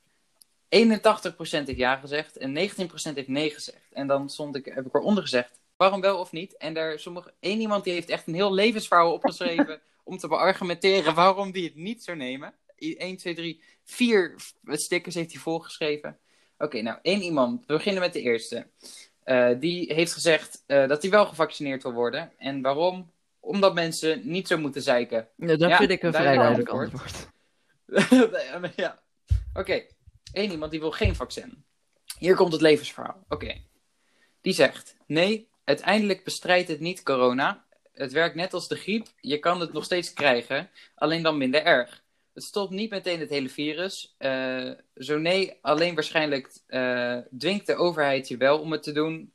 81% 0.70 1.68
heeft 1.68 1.80
ja 1.80 1.96
gezegd 1.96 2.38
en 2.38 2.54
19% 2.54 3.16
heeft 3.16 3.28
nee 3.28 3.50
gezegd. 3.50 3.92
En 3.92 4.08
dan 4.08 4.30
stond 4.30 4.56
ik, 4.56 4.66
heb 4.66 4.86
ik 4.86 4.96
eronder 4.96 5.24
gezegd, 5.24 5.60
waarom 5.76 6.02
wel 6.02 6.20
of 6.20 6.32
niet? 6.32 6.58
En 6.58 6.74
daar 6.74 7.00
sommige, 7.00 7.34
één 7.40 7.60
iemand 7.60 7.84
die 7.84 7.94
heeft 7.94 8.10
echt 8.10 8.28
een 8.28 8.34
heel 8.34 8.54
levensverhaal 8.54 9.14
opgeschreven 9.14 9.82
om 10.04 10.18
te 10.18 10.28
beargumenteren 10.28 11.16
waarom 11.16 11.52
die 11.52 11.64
het 11.64 11.76
niet 11.76 12.04
zou 12.04 12.18
nemen. 12.18 12.54
1, 12.76 13.18
2, 13.18 13.36
3, 13.36 13.62
4 13.84 14.36
stickers 14.66 15.16
heeft 15.16 15.32
hij 15.32 15.42
volgeschreven. 15.42 16.18
Oké, 16.58 16.82
nou, 16.82 17.00
één 17.02 17.22
iemand. 17.22 17.66
We 17.66 17.74
beginnen 17.74 18.02
met 18.02 18.14
de 18.14 18.22
eerste. 18.22 18.68
Eh, 19.24 19.50
die 19.60 19.94
heeft 19.94 20.14
gezegd 20.14 20.64
eh, 20.66 20.88
dat 20.88 21.02
hij 21.02 21.12
wel 21.12 21.26
gevaccineerd 21.26 21.84
wil 21.84 21.94
worden. 21.94 22.32
En 22.38 22.62
waarom? 22.62 23.12
Omdat 23.40 23.74
mensen 23.74 24.22
niet 24.24 24.48
zo 24.48 24.58
moeten 24.58 24.82
zeiken. 24.82 25.28
Ja, 25.36 25.48
dat 25.48 25.70
Ja, 25.70 25.78
vind 25.78 25.90
ik 25.90 26.04
een 26.04 26.14
vrij 26.14 26.36
duidelijk 26.36 26.70
antwoord. 26.70 27.30
antwoord. 27.88 28.76
ja. 28.76 29.02
Oké, 29.54 29.84
Eén 30.34 30.52
iemand 30.52 30.72
die 30.72 30.80
wil 30.80 30.92
geen 30.92 31.16
vaccin. 31.16 31.64
Hier 32.18 32.36
komt 32.36 32.52
het 32.52 32.62
levensverhaal. 32.62 33.24
Oké. 33.30 33.62
Die 34.42 34.54
zegt: 34.54 34.96
Nee, 35.08 35.50
uiteindelijk 35.64 36.24
bestrijdt 36.24 36.68
het 36.68 36.80
niet 36.80 37.04
corona. 37.04 37.66
Het 37.94 38.12
werkt 38.12 38.36
net 38.36 38.54
als 38.54 38.68
de 38.68 38.76
griep. 38.76 39.08
Je 39.22 39.40
kan 39.40 39.60
het 39.60 39.74
nog 39.74 39.84
steeds 39.84 40.14
krijgen, 40.14 40.70
alleen 40.96 41.24
dan 41.24 41.38
minder 41.38 41.64
erg. 41.64 42.03
Het 42.34 42.44
stopt 42.44 42.72
niet 42.72 42.90
meteen 42.90 43.20
het 43.20 43.30
hele 43.30 43.50
virus. 43.50 44.16
Eh, 44.18 44.72
zo 44.96 45.18
nee, 45.18 45.58
alleen 45.62 45.94
waarschijnlijk 45.94 46.52
eh, 46.68 47.18
dwingt 47.38 47.68
de 47.68 47.76
overheid 47.76 48.28
je 48.28 48.38
wel 48.38 48.60
om 48.60 48.72
het 48.72 48.84
te 48.84 48.92
doen, 48.92 49.34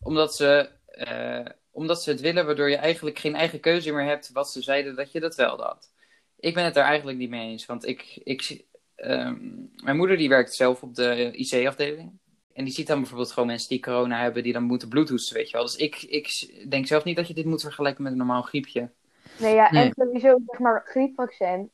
omdat 0.00 0.34
ze, 0.34 0.70
eh, 0.86 1.46
omdat 1.70 2.02
ze 2.02 2.10
het 2.10 2.20
willen, 2.20 2.46
waardoor 2.46 2.70
je 2.70 2.76
eigenlijk 2.76 3.18
geen 3.18 3.34
eigen 3.34 3.60
keuze 3.60 3.92
meer 3.92 4.04
hebt 4.04 4.30
wat 4.32 4.50
ze 4.50 4.62
zeiden 4.62 4.96
dat 4.96 5.12
je 5.12 5.20
dat 5.20 5.34
wel 5.34 5.62
had. 5.62 5.92
Ik 6.38 6.54
ben 6.54 6.64
het 6.64 6.74
daar 6.74 6.84
eigenlijk 6.84 7.18
niet 7.18 7.30
mee 7.30 7.50
eens, 7.50 7.66
want 7.66 7.86
ik, 7.86 8.20
ik, 8.24 8.64
ehm, 8.94 9.36
mijn 9.84 9.96
moeder 9.96 10.16
die 10.16 10.28
werkt 10.28 10.54
zelf 10.54 10.82
op 10.82 10.94
de 10.94 11.30
IC-afdeling. 11.32 12.20
En 12.52 12.64
die 12.64 12.72
ziet 12.72 12.86
dan 12.86 12.98
bijvoorbeeld 12.98 13.32
gewoon 13.32 13.48
mensen 13.48 13.68
die 13.68 13.80
corona 13.80 14.20
hebben, 14.20 14.42
die 14.42 14.52
dan 14.52 14.62
moeten 14.62 14.88
bloedhoesten, 14.88 15.36
weet 15.36 15.50
je 15.50 15.56
wel. 15.56 15.66
Dus 15.66 15.76
ik, 15.76 16.02
ik 16.02 16.56
denk 16.70 16.86
zelf 16.86 17.04
niet 17.04 17.16
dat 17.16 17.28
je 17.28 17.34
dit 17.34 17.44
moet 17.44 17.60
vergelijken 17.60 18.02
met 18.02 18.12
een 18.12 18.18
normaal 18.18 18.42
griepje. 18.42 18.90
Nee, 19.38 19.54
ja, 19.54 19.72
Nee. 19.72 19.84
en 19.84 19.92
sowieso, 19.96 20.38
zeg 20.46 20.58
maar, 20.58 20.82
griepvaccin. 20.84 21.70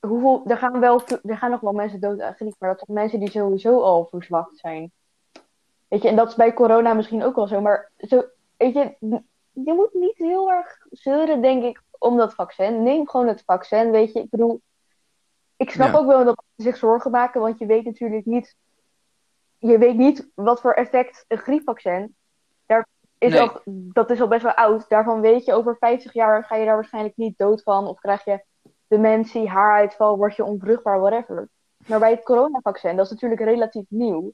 Hoeveel, 0.00 0.42
er, 0.46 0.56
gaan 0.56 0.80
wel, 0.80 1.02
er 1.22 1.36
gaan 1.36 1.50
nog 1.50 1.60
wel 1.60 1.72
mensen 1.72 2.00
dood 2.00 2.20
aan 2.20 2.34
griep, 2.34 2.54
maar 2.58 2.68
dat 2.70 2.82
zijn 2.86 2.98
mensen 2.98 3.18
die 3.20 3.30
sowieso 3.30 3.80
al 3.82 4.06
verzwakt 4.10 4.58
zijn. 4.58 4.92
Weet 5.88 6.02
je, 6.02 6.08
en 6.08 6.16
dat 6.16 6.28
is 6.28 6.34
bij 6.34 6.52
corona 6.54 6.94
misschien 6.94 7.22
ook 7.24 7.34
wel 7.34 7.46
zo, 7.46 7.60
maar 7.60 7.90
zo, 7.98 8.22
weet 8.56 8.74
je, 8.74 8.94
je 9.52 9.72
moet 9.72 9.94
niet 9.94 10.16
heel 10.16 10.50
erg 10.50 10.86
zeuren, 10.90 11.40
denk 11.42 11.64
ik, 11.64 11.82
om 11.98 12.16
dat 12.16 12.34
vaccin. 12.34 12.82
Neem 12.82 13.08
gewoon 13.08 13.26
het 13.26 13.42
vaccin, 13.46 13.90
weet 13.90 14.12
je. 14.12 14.20
Ik 14.20 14.30
bedoel, 14.30 14.60
ik 15.56 15.70
snap 15.70 15.92
Ja. 15.92 15.98
ook 15.98 16.06
wel 16.06 16.24
dat 16.24 16.42
mensen 16.46 16.72
zich 16.72 16.76
zorgen 16.76 17.10
maken, 17.10 17.40
want 17.40 17.58
je 17.58 17.66
weet 17.66 17.84
natuurlijk 17.84 18.24
niet, 18.26 18.56
je 19.58 19.78
weet 19.78 19.96
niet 19.96 20.30
wat 20.34 20.60
voor 20.60 20.72
effect 20.72 21.24
een 21.28 21.38
griepvaccin, 21.38 22.16
daar 22.66 22.86
is 23.18 23.32
Nee. 23.32 23.50
dat 23.92 24.10
is 24.10 24.20
al 24.20 24.28
best 24.28 24.42
wel 24.42 24.54
oud. 24.54 24.88
Daarvan 24.88 25.20
weet 25.20 25.44
je, 25.44 25.52
over 25.52 25.76
50 25.76 26.12
jaar 26.12 26.44
ga 26.44 26.56
je 26.56 26.64
daar 26.64 26.74
waarschijnlijk 26.74 27.16
niet 27.16 27.38
dood 27.38 27.62
van, 27.62 27.86
of 27.86 28.00
krijg 28.00 28.24
je 28.24 28.42
dementie, 28.90 29.48
haaruitval, 29.48 30.16
word 30.16 30.36
je 30.36 30.44
onvruchtbaar, 30.44 31.00
whatever. 31.00 31.48
Maar 31.86 31.98
bij 31.98 32.10
het 32.10 32.22
coronavaccin, 32.22 32.96
dat 32.96 33.04
is 33.04 33.10
natuurlijk 33.12 33.40
relatief 33.40 33.84
nieuw, 33.88 34.32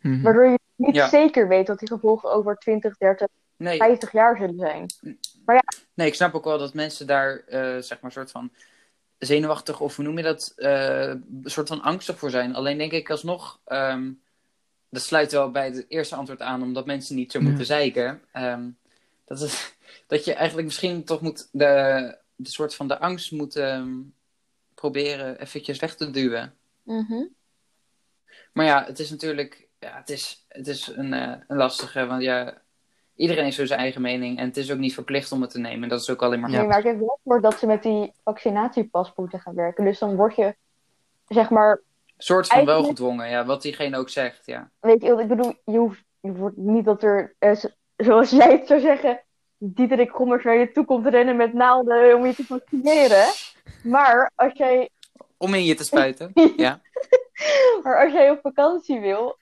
Mhm. 0.00 0.22
waardoor 0.22 0.46
je 0.46 0.58
niet 0.76 0.94
Ja. 0.94 1.08
zeker 1.08 1.48
weet 1.48 1.68
wat 1.68 1.78
die 1.78 1.88
gevolgen 1.88 2.32
over 2.32 2.56
20, 2.56 2.96
30, 2.96 3.28
Nee, 3.56 3.76
50 3.76 4.12
jaar 4.12 4.36
zullen 4.36 4.58
zijn. 4.58 4.86
nee, 5.94 6.06
ik 6.06 6.14
snap 6.14 6.34
ook 6.34 6.44
wel 6.44 6.58
dat 6.58 6.74
mensen 6.74 7.06
daar, 7.06 7.42
eh, 7.46 7.76
zeg 7.78 8.00
maar, 8.00 8.12
soort 8.12 8.30
van 8.30 8.50
zenuwachtig, 9.18 9.80
of 9.80 9.96
hoe 9.96 10.04
noem 10.04 10.16
je 10.16 10.22
dat, 10.22 10.52
eh, 10.56 11.08
een 11.08 11.42
soort 11.44 11.68
van 11.68 11.82
angstig 11.82 12.18
voor 12.18 12.30
zijn. 12.30 12.54
Alleen 12.54 12.78
denk 12.78 12.92
ik 12.92 13.10
alsnog, 13.10 13.60
ehm, 13.64 14.10
dat 14.90 15.02
sluit 15.02 15.32
wel 15.32 15.50
bij 15.50 15.64
het 15.64 15.84
eerste 15.88 16.14
antwoord 16.16 16.40
aan, 16.42 16.62
omdat 16.62 16.86
mensen 16.86 17.16
niet 17.16 17.32
zo 17.32 17.38
Ja. 17.38 17.44
moeten 17.44 17.66
zeiken. 17.66 18.22
Ehm, 18.32 18.68
dat, 19.24 19.40
is, 19.40 19.76
dat 20.06 20.24
je 20.24 20.34
eigenlijk 20.34 20.66
misschien 20.66 21.04
toch 21.04 21.20
moet, 21.20 21.48
de, 21.52 22.16
de 22.38 22.50
soort 22.50 22.74
van 22.74 22.88
de 22.88 22.98
angst 22.98 23.32
moet 23.32 23.56
ehm, 23.56 23.96
proberen 24.74 25.40
eventjes 25.40 25.78
weg 25.78 25.94
te 25.94 26.10
duwen. 26.10 26.54
Maar 28.52 28.66
ja, 28.66 28.84
het 28.84 28.98
is 28.98 29.10
natuurlijk, 29.10 29.68
ja, 29.78 29.96
het 29.96 30.08
is, 30.08 30.44
het 30.48 30.66
is 30.66 30.86
een, 30.86 31.12
eh, 31.12 31.34
een 31.46 31.56
lastige, 31.56 32.06
want 32.06 32.22
ja, 32.22 32.62
iedereen 33.14 33.44
heeft 33.44 33.56
zo 33.56 33.66
zijn 33.66 33.80
eigen 33.80 34.00
mening 34.00 34.38
en 34.38 34.44
het 34.44 34.56
is 34.56 34.72
ook 34.72 34.78
niet 34.78 34.94
verplicht 34.94 35.32
om 35.32 35.40
het 35.40 35.50
te 35.50 35.58
nemen. 35.58 35.88
Dat 35.88 36.00
is 36.00 36.10
ook 36.10 36.22
alleen 36.22 36.40
maar. 36.40 36.50
Nee, 36.50 36.66
maar 36.66 36.78
ik 36.78 36.84
heb 36.84 36.98
wel 36.98 37.18
gehoord 37.22 37.42
dat 37.42 37.58
ze 37.58 37.66
met 37.66 37.82
die 37.82 38.12
vaccinatiepaspoorten 38.24 39.40
gaan 39.40 39.54
werken. 39.54 39.84
Dus 39.84 39.98
dan 39.98 40.16
word 40.16 40.36
je, 40.36 40.56
zeg 41.28 41.50
maar, 41.50 41.70
een 41.70 42.24
soort 42.24 42.46
van 42.46 42.64
wel 42.64 42.84
gedwongen, 42.84 43.28
ja, 43.28 43.44
wat 43.44 43.62
diegene 43.62 43.98
ook 43.98 44.08
zegt, 44.08 44.46
ja. 44.46 44.70
weet 44.80 45.02
je, 45.02 45.20
ik 45.20 45.28
bedoel, 45.28 45.54
je 45.64 45.78
hoeft, 45.78 46.04
je 46.20 46.32
wordt 46.32 46.56
niet 46.56 46.84
dat 46.84 47.02
er, 47.02 47.34
eh, 47.38 47.56
zoals 47.96 48.30
jij 48.30 48.50
het 48.50 48.66
zou 48.66 48.80
zeggen, 48.80 49.22
Diederik 49.58 50.10
Gommers 50.10 50.44
naar 50.44 50.56
je 50.56 50.72
toe 50.72 50.84
komt 50.84 51.06
rennen 51.06 51.36
met 51.36 51.52
naalden 51.52 52.16
om 52.16 52.26
je 52.26 52.34
te 52.34 52.44
vaccineren. 52.44 53.24
Maar 53.82 54.32
als 54.34 54.52
jij, 54.52 54.88
Om 55.36 55.54
in 55.54 55.64
je 55.64 55.74
te 55.74 55.84
spuiten. 55.84 56.30
ja. 56.56 56.80
maar 57.82 58.04
als 58.04 58.12
jij 58.12 58.30
op 58.30 58.40
vakantie 58.42 59.00
wil, 59.00 59.36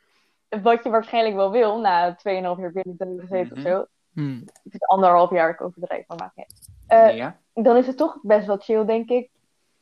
wat 0.62 0.84
je 0.84 0.90
waarschijnlijk 0.90 1.34
wel 1.36 1.50
wil, 1.50 1.78
na 1.80 2.14
2,5 2.14 2.18
jaar 2.24 2.42
binnen 2.72 2.96
te 2.96 3.04
hebben 3.04 3.20
gezeten 3.20 3.46
Mhm. 3.58 3.66
of 3.66 3.72
zo. 3.72 3.86
Hmm. 4.12 4.42
Het 4.62 4.74
is 4.74 4.80
anderhalf 4.82 5.30
jaar, 5.30 5.50
ik 5.50 5.60
overdrijf, 5.60 6.06
maar 6.06 6.16
maakt 6.18 6.36
niet 6.36 6.46
uit. 6.86 7.10
Eh, 7.10 7.16
ja. 7.16 7.38
dan 7.54 7.76
is 7.76 7.86
het 7.86 7.96
toch 7.96 8.18
best 8.22 8.46
wel 8.46 8.56
chill, 8.58 8.84
denk 8.84 9.08
ik, 9.08 9.30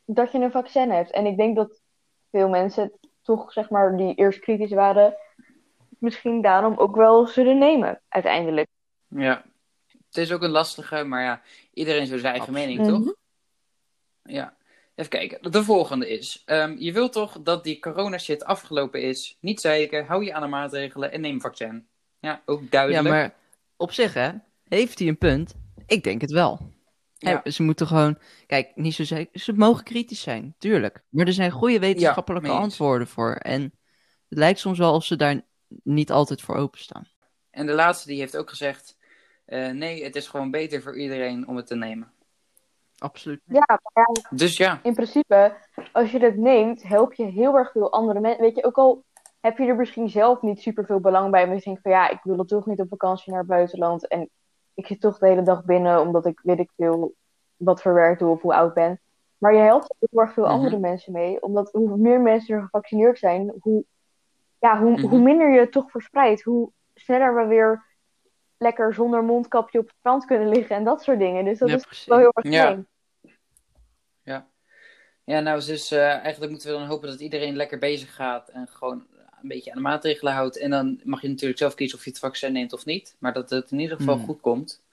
dat 0.05 0.31
je 0.31 0.37
een 0.39 0.51
vaccin 0.51 0.91
hebt. 0.91 1.11
En 1.11 1.25
ik 1.25 1.37
denk 1.37 1.55
dat 1.55 1.81
veel 2.31 2.49
mensen 2.49 2.91
toch, 3.21 3.51
zeg 3.51 3.69
maar, 3.69 3.97
die 3.97 4.15
eerst 4.15 4.39
kritisch 4.39 4.71
waren, 4.71 5.15
misschien 5.99 6.41
daarom 6.41 6.77
ook 6.77 6.95
wel 6.95 7.27
zullen 7.27 7.57
nemen, 7.57 8.01
uiteindelijk. 8.09 8.67
Ja. 9.07 9.43
Het 10.15 10.23
is 10.25 10.31
ook 10.31 10.41
een 10.41 10.49
lastige, 10.49 11.03
maar 11.03 11.23
ja, 11.23 11.41
iedereen 11.73 12.07
zo 12.07 12.17
zijn 12.17 12.33
eigen 12.33 12.53
Absoluut. 12.53 12.77
mening, 12.77 12.87
toch? 12.89 12.99
Mhm. 12.99 14.33
Ja. 14.35 14.55
Even 14.95 15.11
kijken. 15.11 15.51
De 15.51 15.63
volgende 15.63 16.09
is: 16.09 16.41
ehm, 16.45 16.75
je 16.77 16.91
wilt 16.91 17.11
toch 17.13 17.41
dat 17.41 17.63
die 17.63 17.79
corona 17.79 18.17
shit 18.17 18.43
afgelopen 18.43 19.01
is? 19.01 19.37
Niet 19.39 19.61
zeiken, 19.61 20.05
hou 20.05 20.25
je 20.25 20.33
aan 20.33 20.41
de 20.41 20.47
maatregelen 20.47 21.11
en 21.11 21.21
neem 21.21 21.33
een 21.33 21.41
vaccin. 21.41 21.87
Ja, 22.19 22.41
ook 22.45 22.61
Ja, 22.61 22.67
duidelijk. 22.69 23.07
maar 23.07 23.33
op 23.77 23.91
zich, 23.91 24.13
hè, 24.13 24.31
heeft 24.67 24.99
hij 24.99 25.07
een 25.07 25.17
punt? 25.17 25.53
Ik 25.85 26.03
denk 26.03 26.21
het 26.21 26.31
wel. 26.31 26.73
Ja. 27.17 27.41
Ze 27.45 27.63
moeten 27.63 27.87
gewoon, 27.87 28.17
kijk, 28.47 28.71
niet 28.75 28.93
zo 28.93 29.03
zeker, 29.03 29.39
ze 29.39 29.53
mogen 29.53 29.83
kritisch 29.83 30.21
zijn, 30.21 30.55
tuurlijk. 30.57 31.03
Maar 31.09 31.27
er 31.27 31.33
zijn 31.33 31.51
goede 31.51 31.79
wetenschappelijke 31.79 32.49
antwoorden 32.49 33.07
voor. 33.07 33.35
En 33.35 33.61
het 34.29 34.37
lijkt 34.37 34.59
soms 34.59 34.77
wel 34.77 34.93
of 34.93 35.05
ze 35.05 35.15
daar 35.15 35.41
niet 35.83 36.11
altijd 36.11 36.41
voor 36.41 36.55
openstaan. 36.55 37.07
En 37.49 37.65
de 37.65 37.73
laatste 37.73 38.07
die 38.07 38.19
heeft 38.19 38.37
ook 38.37 38.49
gezegd: 38.49 38.94
eh, 39.45 39.69
nee, 39.71 40.03
het 40.03 40.15
is 40.15 40.27
gewoon 40.27 40.51
beter 40.51 40.81
voor 40.81 40.97
iedereen 40.97 41.47
om 41.47 41.55
het 41.55 41.67
te 41.67 41.75
nemen. 41.75 42.11
Absoluut. 42.97 43.41
Ja, 43.45 43.63
maar 43.67 44.05
ja, 44.11 44.29
Dus 44.29 44.57
ja, 44.57 44.79
in 44.83 44.93
principe, 44.93 45.53
als 45.91 46.11
je 46.11 46.19
het 46.19 46.37
neemt, 46.37 46.83
help 46.83 47.13
je 47.13 47.25
heel 47.25 47.55
erg 47.57 47.71
veel 47.71 47.91
andere 47.91 48.19
mensen. 48.19 48.41
Weet 48.41 48.55
je, 48.55 48.63
ook 48.65 48.77
al 48.77 49.03
heb 49.39 49.57
je 49.57 49.65
er 49.65 49.75
misschien 49.75 50.09
zelf 50.09 50.41
niet 50.41 50.61
super 50.61 50.85
veel 50.85 50.99
belang 50.99 51.31
bij, 51.31 51.45
maar 51.47 51.55
je 51.55 51.61
denkt 51.61 51.81
van 51.81 51.91
ja, 51.91 52.09
ik 52.09 52.19
wil 52.23 52.45
toch 52.45 52.65
niet 52.65 52.79
op 52.79 52.87
vakantie 52.89 53.31
naar 53.31 53.39
het 53.39 53.49
buitenland 53.49 54.07
en 54.07 54.29
ik 54.73 54.87
zit 54.87 55.01
toch 55.01 55.17
de 55.17 55.27
hele 55.27 55.41
dag 55.41 55.63
binnen 55.65 56.01
omdat 56.01 56.25
ik 56.25 56.39
weet 56.43 56.59
ik 56.59 56.69
veel 56.75 57.13
wat 57.55 57.81
voor 57.81 57.93
werk 57.93 58.19
doe 58.19 58.29
of 58.29 58.41
hoe 58.41 58.53
oud 58.53 58.73
ben. 58.73 58.99
Maar 59.37 59.53
je 59.53 59.59
helpt 59.59 59.89
er 59.89 60.07
heel 60.09 60.21
erg 60.21 60.33
veel 60.33 60.43
Mhm. 60.43 60.53
andere 60.53 60.77
mensen 60.79 61.13
mee, 61.13 61.41
omdat 61.41 61.71
hoe 61.71 61.97
meer 61.97 62.21
mensen 62.21 62.55
er 62.55 62.61
gevaccineerd 62.61 63.19
zijn, 63.19 63.53
hoe, 63.59 63.83
ja, 64.59 64.79
hoe, 64.79 64.91
Mhm. 64.91 65.05
hoe 65.05 65.19
minder 65.19 65.51
je 65.53 65.59
het 65.59 65.71
toch 65.71 65.91
verspreidt, 65.91 66.41
hoe 66.43 66.69
sneller 66.93 67.35
we 67.35 67.45
weer 67.45 67.83
lekker 68.57 68.93
zonder 68.93 69.23
mondkapje 69.23 69.79
op 69.79 69.85
het 69.87 69.95
strand 69.99 70.25
kunnen 70.25 70.49
liggen 70.49 70.75
en 70.75 70.83
dat 70.83 71.03
soort 71.03 71.19
dingen. 71.19 71.45
Dus 71.45 71.57
dat 71.59 71.69
Ja, 71.69 71.75
is 71.75 71.85
precies. 71.85 72.05
wel 72.05 72.17
heel 72.17 72.31
erg 72.33 72.51
Ja. 72.53 72.63
fijn. 72.65 72.87
ja 75.23 75.39
nou, 75.39 75.65
dus 75.65 75.91
eh, 75.91 76.07
eigenlijk 76.17 76.51
moeten 76.51 76.71
we 76.71 76.77
dan 76.77 76.87
hopen 76.87 77.09
dat 77.09 77.19
iedereen 77.19 77.55
lekker 77.55 77.77
bezig 77.79 78.15
gaat 78.15 78.49
en 78.49 78.67
gewoon 78.67 79.05
een 79.41 79.47
beetje 79.47 79.69
aan 79.71 79.77
de 79.77 79.83
maatregelen 79.83 80.33
houdt. 80.33 80.57
En 80.57 80.69
dan 80.69 80.99
mag 81.03 81.21
je 81.21 81.27
natuurlijk 81.27 81.59
zelf 81.59 81.75
kiezen 81.75 81.97
of 81.97 82.03
je 82.03 82.09
het 82.09 82.19
vaccin 82.19 82.51
neemt 82.53 82.73
of 82.73 82.85
niet, 82.85 83.15
maar 83.19 83.33
dat 83.33 83.49
het 83.49 83.71
in 83.71 83.79
ieder 83.79 83.97
geval 83.97 84.15
Hmm. 84.15 84.25
goed 84.25 84.41
komt. 84.41 84.83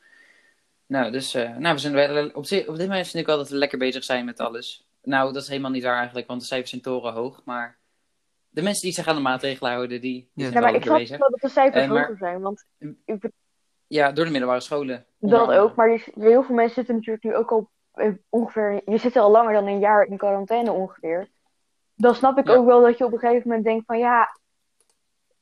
Nou, 0.87 1.11
dus 1.11 1.35
eh, 1.35 1.57
nou, 1.57 1.75
we 1.75 1.81
zijn 1.81 1.93
wel, 1.95 2.29
op, 2.29 2.49
dit 2.49 2.67
moment 2.67 3.07
vind 3.09 3.15
ik 3.15 3.27
wel 3.27 3.37
dat 3.37 3.49
we 3.49 3.57
lekker 3.57 3.79
bezig 3.79 4.05
zijn 4.05 4.25
met 4.25 4.41
alles. 4.41 4.87
Nou, 5.03 5.33
dat 5.33 5.43
is 5.43 5.49
helemaal 5.49 5.71
niet 5.71 5.83
waar 5.83 5.97
eigenlijk, 5.97 6.27
want 6.27 6.41
de 6.41 6.47
cijfers 6.47 6.71
zijn 6.71 6.83
torenhoog. 6.83 7.43
Maar 7.45 7.77
de 8.49 8.63
mensen 8.63 8.83
die 8.83 8.93
zich 8.93 9.07
aan 9.07 9.15
de 9.17 9.21
maatregelen 9.23 9.71
houden, 9.73 10.01
die, 10.01 10.11
die 10.11 10.29
Ja. 10.35 10.43
zijn 10.43 10.53
Ja, 10.53 10.61
wel 10.61 10.63
maar 10.63 10.75
ik 10.79 10.83
snap 10.83 10.97
bezig. 10.99 11.19
wel 11.19 11.31
dat 11.31 11.41
de 11.41 11.49
cijfers 11.49 11.87
maar- 11.87 11.99
hoger 12.01 12.17
zijn, 12.17 12.41
want 12.41 12.65
ik, 13.05 13.31
Ja, 13.93 14.13
door 14.13 14.25
de 14.25 14.31
middelbare 14.31 14.61
scholen. 14.61 15.07
dat 15.19 15.41
andere. 15.41 15.59
ook. 15.59 15.75
Maar 15.75 15.91
je, 15.91 16.05
heel 16.15 16.43
veel 16.43 16.55
mensen 16.55 16.75
zitten 16.75 16.95
natuurlijk 16.95 17.25
nu 17.25 17.35
ook 17.35 17.51
al 17.51 17.71
eh, 17.93 18.13
ongeveer... 18.29 18.83
Je 18.85 18.99
zit 18.99 19.17
al 19.17 19.31
langer 19.31 19.53
dan 19.53 19.67
een 19.67 19.79
jaar 19.79 20.05
in 20.07 20.17
quarantaine 20.17 20.73
ongeveer. 20.73 21.29
Dan 21.95 22.15
snap 22.15 22.39
ik 22.39 22.47
Ja. 22.47 22.55
ook 22.55 22.67
wel 22.67 22.81
dat 22.83 22.99
je 22.99 23.05
op 23.05 23.13
een 23.13 23.19
gegeven 23.19 23.49
moment 23.49 23.65
denkt 23.65 23.85
van 23.87 23.99
ja... 23.99 24.37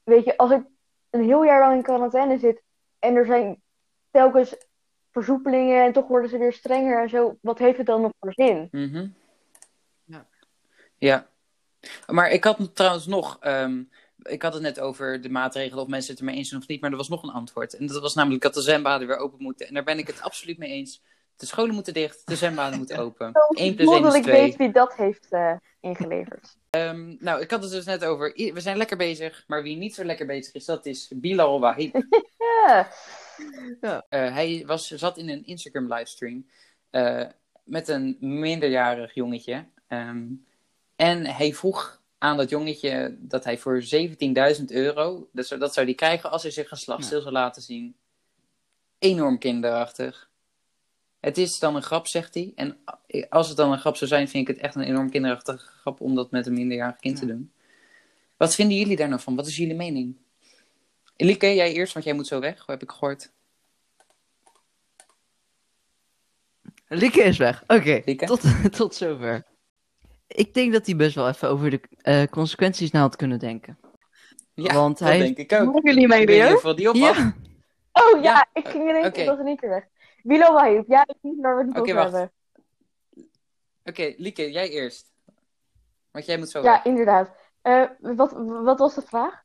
Weet 0.03 0.25
je, 0.25 0.37
als 0.37 0.51
ik 0.51 0.63
een 1.11 1.25
heel 1.25 1.45
jaar 1.45 1.61
lang 1.61 1.77
in 1.77 1.83
quarantaine 1.83 2.39
zit 2.39 2.63
en 2.99 3.15
er 3.15 3.27
zijn 3.27 3.63
telkens 4.11 4.57
versoepelingen 5.11 5.85
en 5.85 5.93
toch 5.93 6.09
worden 6.09 6.31
ze 6.31 6.39
weer 6.39 6.53
strenger 6.53 7.03
en 7.03 7.09
zo, 7.09 7.37
wat 7.41 7.59
heeft 7.59 7.77
het 7.79 7.87
dan 7.87 8.01
nog 8.01 8.13
voor 8.21 8.33
zin? 8.33 8.69
Mhm. 8.71 9.07
Ja. 10.05 10.27
Ja. 10.99 11.27
Maar 12.07 12.31
ik 12.31 12.45
had 12.45 12.75
trouwens 12.77 13.07
nog. 13.07 13.37
ehm, 13.41 13.83
ik 14.23 14.43
had 14.43 14.53
het 14.53 14.63
net 14.63 14.81
over 14.81 15.21
de 15.21 15.29
maatregelen, 15.31 15.83
of 15.83 15.89
mensen 15.89 16.11
het 16.11 16.21
ermee 16.21 16.37
eens 16.37 16.49
zijn 16.49 16.61
of 16.61 16.69
niet. 16.69 16.81
Maar 16.81 16.91
er 16.91 16.97
was 16.97 17.09
nog 17.09 17.23
een 17.23 17.31
antwoord. 17.31 17.75
En 17.75 17.87
dat 17.87 18.01
was 18.01 18.15
namelijk 18.15 18.43
dat 18.43 18.55
de 18.55 18.63
zwembaden 18.63 19.07
weer 19.07 19.17
open 19.17 19.43
moeten. 19.43 19.67
En 19.67 19.75
daar 19.75 19.85
ben 19.85 19.99
ik 19.99 20.07
het 20.07 20.23
absoluut 20.23 20.59
mee 20.59 20.71
eens. 20.71 21.03
De 21.37 21.47
scholen 21.47 21.75
moeten 21.75 21.95
dicht, 21.95 22.27
de 22.27 22.37
zwembaden 22.37 22.79
moeten 22.79 22.99
open. 22.99 23.33
1 23.49 23.75
plus 23.75 23.89
1 23.89 23.95
Zonder 23.95 24.11
is 24.11 24.17
ik 24.17 24.23
2. 24.23 24.41
weet 24.41 24.57
wie 24.57 24.73
dat 24.73 24.95
heeft 24.95 25.27
eh, 25.31 25.53
ingeleverd. 25.81 26.57
Ehm, 26.71 27.17
nou, 27.19 27.41
ik 27.41 27.51
had 27.51 27.63
het 27.63 27.71
dus 27.73 27.85
net 27.85 28.05
over. 28.05 28.33
We 28.35 28.61
zijn 28.61 28.77
lekker 28.77 28.97
bezig. 28.97 29.45
Maar 29.47 29.63
wie 29.63 29.77
niet 29.77 29.95
zo 29.95 30.05
lekker 30.05 30.27
bezig 30.27 30.55
is, 30.55 30.65
dat 30.65 30.87
is 30.87 31.13
Bilal 31.15 31.61
Wahib. 31.61 31.95
Ja, 33.81 34.05
Eh, 34.09 34.33
hij 34.33 34.63
was, 34.67 34.91
zat 34.91 35.19
in 35.19 35.29
een 35.29 35.47
Instagram 35.47 35.93
livestream 35.93 36.47
eh, 36.91 37.27
met 37.65 37.89
een 37.89 38.17
minderjarig 38.21 39.15
jongetje. 39.15 39.65
Ehm, 39.89 40.27
en 40.97 41.27
hij 41.27 41.55
vroeg 41.55 42.00
aan 42.21 42.37
dat 42.37 42.51
jongetje 42.51 43.17
dat 43.19 43.45
hij 43.45 43.59
voor 43.59 43.83
17.000 44.59 44.65
euro, 44.67 45.29
dat 45.33 45.47
zou, 45.47 45.61
dat 45.61 45.75
zou 45.75 45.87
hij 45.87 45.95
krijgen 45.95 46.31
als 46.31 46.43
hij 46.43 46.51
zijn 46.51 46.67
geslacht 46.67 47.03
Ja. 47.03 47.21
zou 47.21 47.31
laten 47.31 47.63
zien. 47.63 47.95
Enorm 48.99 49.39
kinderachtig. 49.39 50.31
Het 51.21 51.39
is 51.39 51.59
dan 51.59 51.77
een 51.77 51.83
grap, 51.83 52.07
zegt 52.07 52.35
hij. 52.35 52.53
En 52.55 52.79
als 53.29 53.49
het 53.49 53.57
dan 53.57 53.73
een 53.73 53.79
grap 53.79 53.97
zou 53.97 54.11
zijn, 54.11 54.29
vind 54.29 54.49
ik 54.49 54.55
het 54.55 54.65
echt 54.65 54.75
een 54.75 54.83
enorm 54.83 55.11
kinderachtige 55.11 55.67
grap 55.67 56.01
om 56.01 56.15
dat 56.15 56.31
met 56.31 56.47
een 56.47 56.53
minderjarig 56.55 56.97
kind 56.97 57.19
te 57.19 57.27
doen. 57.27 57.53
Wat 58.37 58.55
vinden 58.55 58.77
jullie 58.77 58.97
daar 58.97 59.09
nou 59.09 59.21
van? 59.21 59.35
Wat 59.37 59.47
is 59.47 59.57
jullie 59.57 59.75
mening? 59.75 60.17
Elike, 61.17 61.55
jij 61.55 61.73
eerst, 61.73 61.93
want 61.93 62.05
jij 62.05 62.15
moet 62.15 62.27
zo 62.27 62.41
weg, 62.41 62.57
hoe 62.57 62.65
heb 62.71 62.83
ik 62.83 62.91
gehoord. 62.91 63.31
Lieke 66.89 67.23
is 67.23 67.37
weg. 67.39 67.63
Oké, 67.67 68.03
Lieke? 68.05 68.25
tot, 68.27 68.43
tot 68.77 68.95
zover. 68.95 69.45
Ik 70.35 70.55
denk 70.55 70.73
dat 70.73 70.87
hij 70.87 70.97
best 70.97 71.15
wel 71.15 71.29
even 71.29 71.49
over 71.49 71.71
de 71.71 71.81
eh, 72.03 72.23
consequenties 72.31 72.91
na 72.91 73.01
had 73.01 73.17
kunnen 73.17 73.39
denken. 73.39 73.79
Ja, 74.55 74.75
Want 74.75 74.99
dat 74.99 75.09
hij- 75.09 75.19
denk 75.19 75.37
ik 75.37 75.53
ook. 75.53 75.65
Horen 75.65 75.83
jullie 75.95 76.01
niet 76.17 76.27
weer? 76.27 76.75
die 76.77 76.89
op. 76.89 76.95
Ja, 76.95 77.35
Oh 77.93 78.23
ja, 78.23 78.23
Ja, 78.23 78.47
ik 78.53 78.69
ging 78.69 78.89
in 78.89 78.95
één 78.95 78.99
oké. 79.05 79.11
keer, 79.11 79.23
ik 79.23 79.29
was 79.29 79.39
in 79.39 79.47
één 79.47 79.57
keer 79.57 79.69
weg. 79.69 79.87
Willow 80.23 80.53
Wahib, 80.55 80.89
ja, 80.89 81.03
ik 81.07 81.15
niet 81.21 81.41
waar 81.41 81.57
we 81.57 81.65
het 81.65 81.81
over 81.81 81.95
wacht. 81.95 82.13
hebben. 82.13 82.33
Oké, 83.85 84.15
Lieke, 84.17 84.51
jij 84.51 84.69
eerst. 84.71 85.13
Want 86.11 86.27
jij 86.27 86.39
moet 86.39 86.49
zo 86.51 86.63
Ja, 86.63 86.71
weg. 86.73 86.85
inderdaad. 86.85 87.31
Eh, 87.63 87.83
wat, 88.01 88.33
wat 88.63 88.79
was 88.79 88.95
de 88.95 89.03
vraag? 89.03 89.43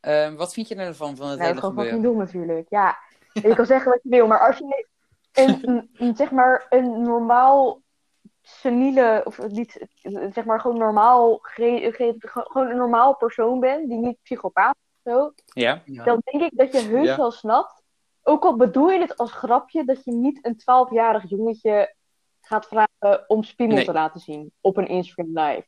Ehm, 0.00 0.34
wat 0.34 0.52
vind 0.52 0.68
je 0.68 0.74
ervan 0.74 1.16
van 1.16 1.28
het 1.28 1.38
Nou, 1.38 1.48
hele 1.50 1.60
gewoon 1.60 1.74
gebeuren? 1.84 2.02
fucking 2.02 2.02
dom 2.14 2.24
natuurlijk. 2.24 2.66
Ja, 2.70 2.98
je 3.32 3.54
kan 3.54 3.66
zeggen 3.66 3.90
wat 3.90 4.00
je 4.02 4.08
wil, 4.08 4.26
maar 4.26 4.46
als 4.46 4.58
je 4.58 4.86
een, 5.32 5.68
een, 5.68 5.90
een, 5.94 6.16
zeg 6.16 6.30
maar 6.30 6.66
een 6.68 7.02
normaal 7.02 7.82
seniele, 8.46 9.20
of 9.24 9.48
niet, 9.48 9.86
zeg 10.32 10.44
maar 10.44 10.60
gewoon 10.60 10.78
normaal, 10.78 11.38
ge- 11.42 11.88
ge- 11.96 12.16
gewoon 12.20 12.68
een 12.70 12.76
normaal 12.76 13.16
persoon 13.16 13.60
bent, 13.60 13.88
die 13.88 13.98
niet 13.98 14.18
psychopaat 14.22 14.74
is 14.74 15.12
of 15.12 15.12
zo, 15.12 15.32
Ja? 15.60 15.82
Ja. 15.84 16.04
dan 16.04 16.20
denk 16.24 16.42
ik 16.52 16.58
dat 16.58 16.72
je 16.72 16.80
heus 16.88 17.06
Ja. 17.06 17.16
wel 17.16 17.30
snapt, 17.30 17.82
ook 18.22 18.44
al 18.44 18.56
bedoel 18.56 18.90
je 18.90 19.00
het 19.00 19.16
als 19.16 19.32
grapje, 19.32 19.84
dat 19.84 20.04
je 20.04 20.12
niet 20.12 20.46
een 20.46 20.56
12-jarig 20.56 21.28
jongetje 21.30 21.94
gaat 22.40 22.66
vragen 22.66 23.24
om 23.26 23.42
spiemel 23.42 23.76
Nee. 23.76 23.84
te 23.84 23.92
laten 23.92 24.20
zien 24.20 24.52
op 24.60 24.76
een 24.76 24.86
Instagram 24.88 25.38
live. 25.38 25.66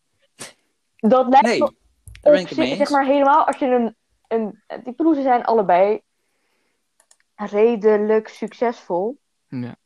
Dat 0.96 1.28
lijkt 1.28 1.46
Nee, 1.46 1.58
me 1.58 1.64
op 2.22 2.32
ik 2.32 2.48
zich- 2.48 2.76
zeg 2.76 2.90
maar 2.90 3.04
helemaal 3.04 3.46
als 3.46 3.56
je 3.56 3.66
een, 3.66 3.96
een 4.28 4.62
die 4.84 4.94
bedoel, 4.94 5.14
ze 5.14 5.22
zijn 5.22 5.44
allebei 5.44 6.00
redelijk 7.36 8.28
succesvol. 8.28 9.18
ja. 9.48 9.76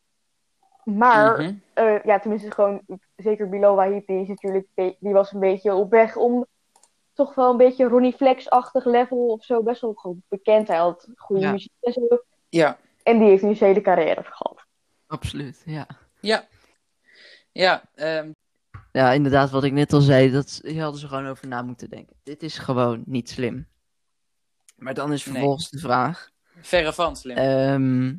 Maar, 0.97 1.41
Mhm. 1.41 1.55
eh, 1.75 2.03
ja, 2.05 2.19
tenminste 2.19 2.51
gewoon, 2.51 2.83
zeker 3.17 3.49
Bilal 3.49 3.75
Wahib, 3.75 4.07
die 4.07 4.21
is 4.21 4.29
natuurlijk, 4.29 4.67
die 4.75 5.13
was 5.13 5.33
een 5.33 5.41
beetje 5.41 5.75
op 5.75 5.91
weg 5.91 6.17
om 6.17 6.47
toch 7.13 7.35
wel 7.35 7.51
een 7.51 7.57
beetje 7.57 7.89
Ronnie 7.89 8.13
Flex-achtig 8.13 8.85
level 8.85 9.27
of 9.29 9.45
zo, 9.45 9.63
best 9.63 9.81
wel 9.81 9.93
goed 9.93 10.17
bekend. 10.29 10.69
Hij 10.69 10.77
had 10.77 11.09
goede 11.17 11.43
Ja. 11.43 11.51
muziek 11.53 11.73
en 11.81 11.93
zo. 11.93 12.23
Ja, 12.49 12.79
En 13.03 13.19
die 13.19 13.29
heeft 13.29 13.43
nu 13.43 13.55
zijn 13.55 13.71
hele 13.71 13.83
carrière 13.85 14.23
gehad. 14.25 14.65
absoluut. 15.07 15.63
Ja. 15.65 15.87
ja. 16.21 16.47
Ja, 17.53 17.83
ehm, 17.95 18.31
ja, 18.93 19.13
inderdaad, 19.13 19.51
wat 19.51 19.65
ik 19.65 19.73
net 19.73 19.93
al 19.93 20.01
zei, 20.01 20.31
dat 20.31 20.61
hier 20.65 20.83
hadden 20.83 21.01
ze 21.01 21.09
gewoon 21.09 21.27
over 21.27 21.49
na 21.49 21.63
moeten 21.63 21.91
denken. 21.91 22.17
Dit 22.23 22.43
is 22.43 22.59
gewoon 22.59 23.03
niet 23.07 23.29
slim. 23.31 23.69
Maar 24.77 24.95
dan 24.95 25.13
is 25.13 25.25
Nee. 25.25 25.35
vervolgens 25.35 25.71
de 25.71 25.79
vraag: 25.79 26.31
verre 26.61 26.93
van 26.93 27.17
slim. 27.17 27.37
ehm, 27.37 28.15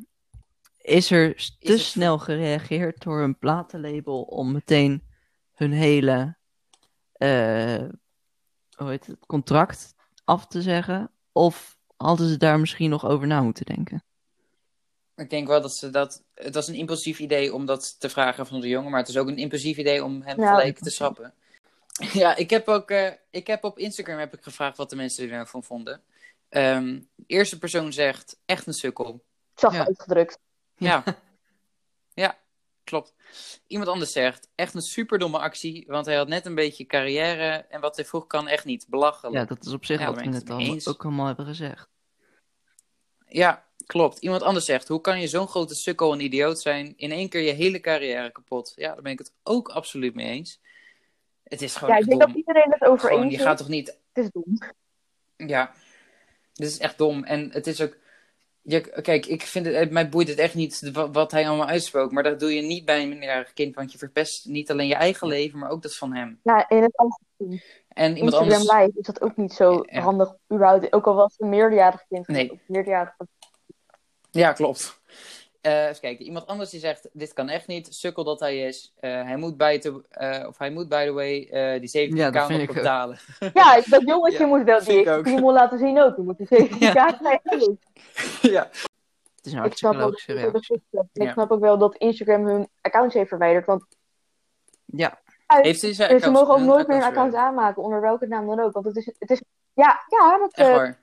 is 0.92 1.12
er 1.12 1.36
te 1.60 1.72
het- 1.72 1.80
snel 1.80 2.18
gereageerd 2.20 3.04
door 3.04 3.22
een 3.22 3.38
platenlabel 3.38 4.22
om 4.22 4.52
meteen 4.52 5.04
hun 5.52 5.72
hele 5.72 6.36
eh, 7.12 7.84
hoe 8.76 8.90
heet 8.90 9.06
het, 9.08 9.26
contract 9.28 9.96
af 10.24 10.48
te 10.48 10.62
zeggen? 10.62 11.12
Of 11.32 11.78
hadden 11.98 12.28
ze 12.28 12.38
daar 12.38 12.60
misschien 12.60 12.90
nog 12.90 13.06
over 13.06 13.28
na 13.28 13.42
moeten 13.42 13.66
denken? 13.66 14.04
Ik 15.16 15.30
denk 15.30 15.48
wel 15.48 15.62
dat 15.62 15.74
ze 15.74 15.90
dat. 15.90 16.24
Het 16.34 16.56
was 16.56 16.68
een 16.68 16.76
impulsief 16.76 17.20
idee 17.20 17.54
om 17.54 17.66
dat 17.66 18.00
te 18.00 18.10
vragen 18.10 18.48
van 18.48 18.62
de 18.62 18.68
jongen, 18.68 18.92
maar 18.92 19.00
het 19.00 19.10
is 19.10 19.18
ook 19.18 19.28
een 19.28 19.38
impulsief 19.38 19.78
idee 19.78 20.04
om 20.04 20.22
hem 20.22 20.40
Ja. 20.42 20.50
gelijk 20.50 20.80
te 20.80 20.90
schrappen. 20.90 21.34
Ja, 22.14 22.36
ik 22.36 22.50
heb 22.50 22.68
ook. 22.68 22.92
eh, 22.92 23.12
ik 23.30 23.48
heb 23.48 23.64
op 23.64 23.78
Instagram 23.80 24.18
heb 24.18 24.34
ik 24.34 24.44
gevraagd 24.44 24.78
wat 24.78 24.90
de 24.90 24.96
mensen 24.96 25.24
er 25.30 25.32
nou 25.36 25.48
van 25.48 25.64
vonden. 25.64 26.02
Ehm, 26.50 27.00
de 27.16 27.24
eerste 27.28 27.58
persoon 27.58 27.94
zegt 27.94 28.40
echt 28.46 28.68
een 28.68 28.74
sukkel. 28.74 29.24
Zacht 29.56 29.76
Ja. 29.76 29.86
uitgedrukt. 29.86 30.40
Ja. 30.82 31.04
ja, 32.24 32.38
klopt. 32.84 33.14
Iemand 33.68 33.90
anders 33.90 34.12
zegt 34.12 34.50
echt 34.56 34.74
een 34.74 34.82
superdomme 34.82 35.40
actie, 35.40 35.84
want 35.88 36.06
hij 36.06 36.16
had 36.16 36.28
net 36.28 36.46
een 36.46 36.56
beetje 36.56 36.86
carrière 36.86 37.52
en 37.70 37.82
wat 37.82 37.96
hij 37.96 38.06
vroeg 38.06 38.28
kan 38.28 38.48
echt 38.48 38.66
niet. 38.66 38.86
Belachelijk. 38.90 39.36
Ja, 39.36 39.46
dat 39.46 39.66
is 39.66 39.74
op 39.74 39.86
zich 39.86 40.00
Ja, 40.00 40.06
wat 40.06 40.16
we 40.20 40.26
net 40.26 40.50
al, 40.50 40.60
eens. 40.60 40.88
ook 40.88 41.04
allemaal 41.04 41.26
hebben 41.26 41.46
gezegd. 41.46 41.90
Ja, 43.28 43.66
klopt. 43.86 44.20
Iemand 44.20 44.42
anders 44.42 44.66
zegt: 44.66 44.88
Hoe 44.88 45.02
kan 45.02 45.20
je 45.20 45.28
zo'n 45.28 45.48
grote 45.48 45.76
sukkel 45.76 46.14
en 46.14 46.20
idioot 46.20 46.60
zijn? 46.60 46.94
In 46.98 47.12
één 47.12 47.30
keer 47.30 47.42
je 47.42 47.52
hele 47.52 47.80
carrière 47.80 48.32
kapot. 48.32 48.74
Ja, 48.76 48.94
daar 48.94 49.02
ben 49.02 49.12
ik 49.12 49.20
het 49.20 49.34
ook 49.44 49.70
absoluut 49.70 50.14
mee 50.16 50.28
eens. 50.28 50.60
Het 51.44 51.62
is 51.62 51.76
gewoon 51.76 51.94
Ja, 51.94 52.00
ik 52.02 52.08
denk 52.08 52.20
dom. 52.22 52.30
dat 52.30 52.38
iedereen 52.38 52.72
het 52.72 52.82
over 52.84 53.12
eens 53.12 53.32
je 53.32 53.38
is. 53.38 53.44
gaat 53.44 53.58
toch 53.58 53.68
niet. 53.68 53.88
Het 54.14 54.24
is 54.26 54.32
dom. 54.32 54.58
Ja, 55.50 55.74
dit 56.54 56.68
is 56.70 56.78
echt 56.78 56.98
dom. 56.98 57.24
En 57.24 57.52
het 57.52 57.68
is 57.68 57.82
ook. 57.82 57.98
Je, 58.64 58.82
kijk, 59.02 59.26
ik 59.26 59.42
vind 59.42 59.66
het, 59.66 59.76
het- 59.76 59.92
mij 59.92 60.10
boeit 60.10 60.28
het 60.28 60.38
echt 60.38 60.54
niet 60.54 60.90
wa- 60.94 61.12
wat 61.12 61.32
hij 61.32 61.48
allemaal 61.48 61.68
uitsprook. 61.68 62.12
Maar 62.12 62.24
dat 62.24 62.40
doe 62.40 62.54
je 62.56 62.62
niet 62.62 62.86
bij 62.86 63.02
een 63.02 63.10
minderjarig 63.10 63.54
kind. 63.54 63.76
Want 63.76 63.92
je 63.92 63.98
verpest 63.98 64.46
niet 64.46 64.72
alleen 64.72 64.88
je 64.88 64.96
eigen 64.96 65.28
leven, 65.28 65.60
maar 65.60 65.70
ook 65.70 65.82
dat 65.82 65.96
van 65.96 66.14
hem. 66.16 66.40
Ja, 66.44 66.70
in 66.70 66.82
het 66.82 66.98
algemeen. 66.98 67.62
En 67.88 68.16
iemand 68.18 68.34
Instagram 68.34 68.52
anders. 68.68 68.78
Live 68.86 69.00
is 69.00 69.06
dat 69.06 69.22
ook 69.22 69.38
niet 69.38 69.54
zo 69.54 69.84
Ja. 69.86 70.02
handig. 70.02 70.36
Überhaupt, 70.54 70.94
ook 70.94 71.06
al 71.08 71.16
was 71.16 71.32
het 71.32 71.42
een 71.42 71.50
meerjarig 71.50 72.06
kind. 72.10 72.28
Nee. 72.28 72.52
Of 72.52 72.60
meerjarig 72.66 73.16
Ja, 74.32 74.52
klopt. 74.54 75.02
Eh, 75.62 75.88
even 75.88 76.00
kijken. 76.02 76.26
Iemand 76.26 76.48
anders 76.48 76.70
die 76.70 76.80
zegt: 76.80 77.10
Dit 77.14 77.34
kan 77.34 77.50
echt 77.50 77.68
niet. 77.68 77.96
Sukkel 77.96 78.24
dat 78.24 78.40
hij 78.40 78.58
is. 78.68 78.94
Eh, 79.00 79.12
hij 79.24 79.36
moet 79.36 79.58
bij 79.58 79.80
te, 79.80 80.04
eh, 80.10 80.48
of 80.48 80.58
hij 80.58 80.70
moet, 80.72 80.90
by 80.90 81.06
the 81.06 81.12
way, 81.12 81.44
eh, 81.52 81.80
die 81.80 81.90
17k 81.90 82.18
Ja, 82.18 82.30
dat 82.32 82.46
vind 82.46 82.60
nog 82.60 82.62
ik 82.62 82.70
ook. 82.70 82.76
betalen. 82.76 83.18
Ja, 83.54 83.82
dat 83.86 84.02
jongetje 84.06 84.40
Ja, 84.40 84.46
moet 84.46 84.64
wel 84.64 84.84
die, 84.84 85.10
ook. 85.10 85.24
die 85.24 85.40
moet 85.40 85.54
laten 85.54 85.78
zien 85.78 86.00
ook. 86.00 86.16
Die 86.16 86.26
moet 86.26 86.38
die 86.38 86.48
17 86.48 86.94
kaart 86.94 87.18
krijgen. 87.22 87.80
ja. 88.56 88.70
Het 89.36 89.46
is 89.46 89.54
een 89.54 89.64
Ik 89.66 89.78
snap 89.78 89.94
Ja. 90.92 91.04
ik 91.14 91.30
snap 91.32 91.52
ook 91.52 91.60
wel 91.60 91.78
dat 91.78 91.96
Instagram 91.96 92.46
hun 92.48 92.70
accounts 92.82 93.14
heeft 93.14 93.30
verwijderd. 93.30 93.66
Want 93.66 93.86
Ja, 94.86 95.20
Heeft 95.48 95.80
zijn 95.80 95.94
ze 95.94 96.04
accounts- 96.04 96.28
mogen 96.28 96.54
ook 96.54 96.60
nooit 96.60 96.88
meer 96.88 96.98
een 96.98 97.04
accounts 97.04 97.36
account 97.36 97.36
aanmaken, 97.56 97.84
onder 97.84 98.02
welke 98.02 98.28
naam 98.28 98.48
dan 98.48 98.60
ook. 98.60 98.74
Want 98.74 98.86
het 98.86 98.96
is, 98.96 99.06
het 99.20 99.30
is 99.30 99.42
ja, 99.74 100.04
ja, 100.08 100.38
dat, 100.38 100.54
eh, 100.54 100.76
waar. 100.76 101.00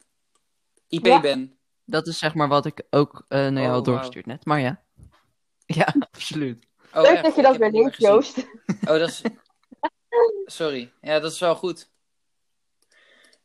IP-ben. 0.89 1.58
Dat 1.89 2.07
is 2.07 2.19
zeg 2.19 2.35
maar 2.35 2.49
wat 2.49 2.67
ik 2.67 2.83
ook 2.91 3.25
eh 3.29 3.39
naar 3.39 3.53
jou 3.53 3.67
Oh, 3.67 3.73
had 3.73 3.85
doorgestuurd 3.85 4.27
net. 4.27 4.45
Maar 4.45 4.61
ja. 4.61 4.83
Ja, 5.67 5.95
absoluut. 6.13 6.67
Oh, 6.95 7.03
leuk 7.03 7.13
echt? 7.13 7.23
dat 7.23 7.35
je 7.35 7.43
dat 7.43 7.57
weer 7.57 7.71
gezien. 7.71 7.93
Joost. 7.97 8.39
Oh, 8.67 8.87
dat 8.87 9.09
is... 9.09 9.23
Sorry. 10.59 10.93
Ja, 11.01 11.19
dat 11.19 11.33
is 11.33 11.39
wel 11.41 11.55
goed. 11.55 11.91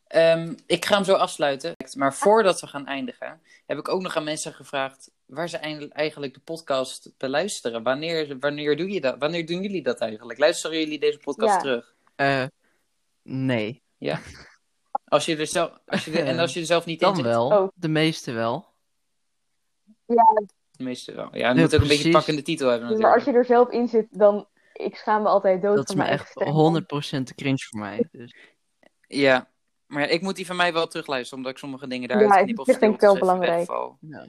Ehm, 0.08 0.54
ik 0.66 0.86
ga 0.86 0.96
hem 0.96 1.04
zo 1.04 1.14
afsluiten. 1.14 1.76
Maar 1.98 2.14
voordat 2.14 2.62
we 2.62 2.68
gaan 2.68 2.88
eindigen, 2.88 3.42
heb 3.66 3.78
ik 3.78 3.88
ook 3.88 4.02
nog 4.02 4.16
aan 4.16 4.24
mensen 4.24 4.54
gevraagd 4.54 5.12
waar 5.26 5.50
ze 5.50 5.58
eigenlijk 5.58 6.34
de 6.34 6.40
podcast 6.40 7.12
beluisteren. 7.18 7.84
Wanneer, 7.84 8.40
wanneer, 8.40 8.78
doe 8.78 8.90
je 8.90 9.02
dat? 9.02 9.16
wanneer 9.20 9.46
doen 9.46 9.62
jullie 9.62 9.84
dat 9.84 10.00
eigenlijk? 10.00 10.40
Luisteren 10.40 10.80
jullie 10.80 11.00
deze 11.00 11.18
podcast 11.18 11.54
Ja. 11.54 11.60
terug? 11.60 11.96
Eh, 12.16 12.46
nee. 13.22 13.84
Als 15.14 15.26
je 15.26 15.38
er 15.38 15.48
zelf, 15.48 15.80
als 15.86 16.06
je 16.06 16.12
er, 16.12 16.26
en 16.26 16.40
als 16.40 16.54
je 16.54 16.60
er 16.60 16.66
zelf 16.66 16.86
niet 16.86 17.02
in 17.02 17.08
Dan 17.08 17.16
zit? 17.16 17.26
wel. 17.26 17.48
Oh. 17.48 17.68
De 17.76 17.88
meeste 17.88 18.32
wel. 18.32 18.66
De 20.06 20.84
meeste 20.84 21.14
wel. 21.14 21.28
Ja, 21.32 21.50
je 21.50 21.56
Ja, 21.56 21.62
moet 21.62 21.76
ook 21.76 21.82
een 21.82 21.88
beetje 21.88 22.12
pakkende 22.12 22.42
titel 22.42 22.70
hebben 22.70 22.88
Maar 22.88 22.98
natuurlijk. 22.98 23.26
als 23.26 23.34
je 23.34 23.40
er 23.40 23.46
zelf 23.46 23.70
in 23.70 23.88
zit, 23.88 24.08
dan... 24.10 24.48
Ik 24.74 24.96
schaam 24.96 25.22
me 25.22 25.28
altijd 25.28 25.62
dood 25.62 25.76
Dat 25.76 25.90
is 25.90 25.96
van 25.96 26.04
me 26.04 26.10
mijn 26.10 26.18
eigen 26.18 26.42
echt 26.42 26.86
stem. 26.90 27.22
100% 27.22 27.26
te 27.26 27.36
cringe 27.36 27.58
voor 27.70 27.80
mij. 27.80 28.08
Dus. 28.12 28.36
Ja, 29.08 29.50
maar 29.86 30.02
ja, 30.02 30.08
ik 30.08 30.22
moet 30.22 30.36
die 30.36 30.46
van 30.46 30.56
mij 30.56 30.74
wel 30.74 30.88
terugluisteren, 30.88 31.38
omdat 31.38 31.52
ik 31.52 31.58
sommige 31.58 31.88
dingen 31.88 32.08
daaruit 32.08 32.30
Ja, 32.34 32.44
knip 32.44 32.60
of 32.60 32.66
dat 32.66 32.78
vind 32.78 32.94
ik 32.94 33.00
wel 33.00 33.18
belangrijk. 33.18 33.70
Ja. 34.00 34.26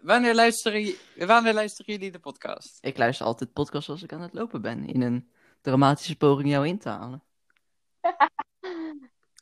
Wanneer 0.00 0.34
luisteren, 0.34 0.94
wanneer 1.16 1.54
luisteren 1.54 1.94
jullie 1.94 2.12
de 2.12 2.18
podcast? 2.18 2.78
Ik 2.80 2.98
luister 2.98 3.26
altijd 3.26 3.52
podcasts 3.52 3.88
als 3.90 4.02
ik 4.02 4.12
aan 4.12 4.20
het 4.20 4.32
lopen 4.34 4.62
ben. 4.62 4.86
In 4.86 5.02
een 5.02 5.28
dramatische 5.60 6.16
poging 6.16 6.48
jou 6.48 6.66
in 6.66 6.78
te 6.78 6.88
halen. 6.88 7.22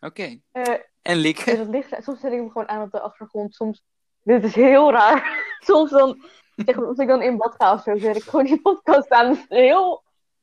Oké. 0.05 0.39
Eh, 0.53 0.75
En 1.03 1.17
Lieke? 1.17 1.45
dus 1.51 1.59
het 1.59 1.69
ligt, 1.69 1.97
soms 2.05 2.21
zet 2.21 2.33
ik 2.33 2.39
hem 2.39 2.51
gewoon 2.51 2.69
aan 2.69 2.83
op 2.83 2.91
de 2.91 3.01
achtergrond. 3.01 3.55
Soms, 3.55 3.83
dit 4.23 4.45
is 4.45 4.55
heel 4.55 4.91
raar. 4.93 5.45
soms 5.67 5.91
dan, 5.91 6.25
zeg 6.57 6.77
maar, 6.77 6.87
als 6.87 6.99
ik 6.99 7.09
dan 7.09 7.23
in 7.23 7.37
bad 7.37 7.55
ga 7.59 7.73
of 7.75 7.83
zo, 7.83 7.97
zet 7.99 8.17
ik 8.17 8.23
gewoon 8.23 8.45
die 8.45 8.61
podcast 8.61 9.11
aan. 9.11 9.29
Het 9.29 9.39
is 9.39 9.45
heel, 9.49 10.03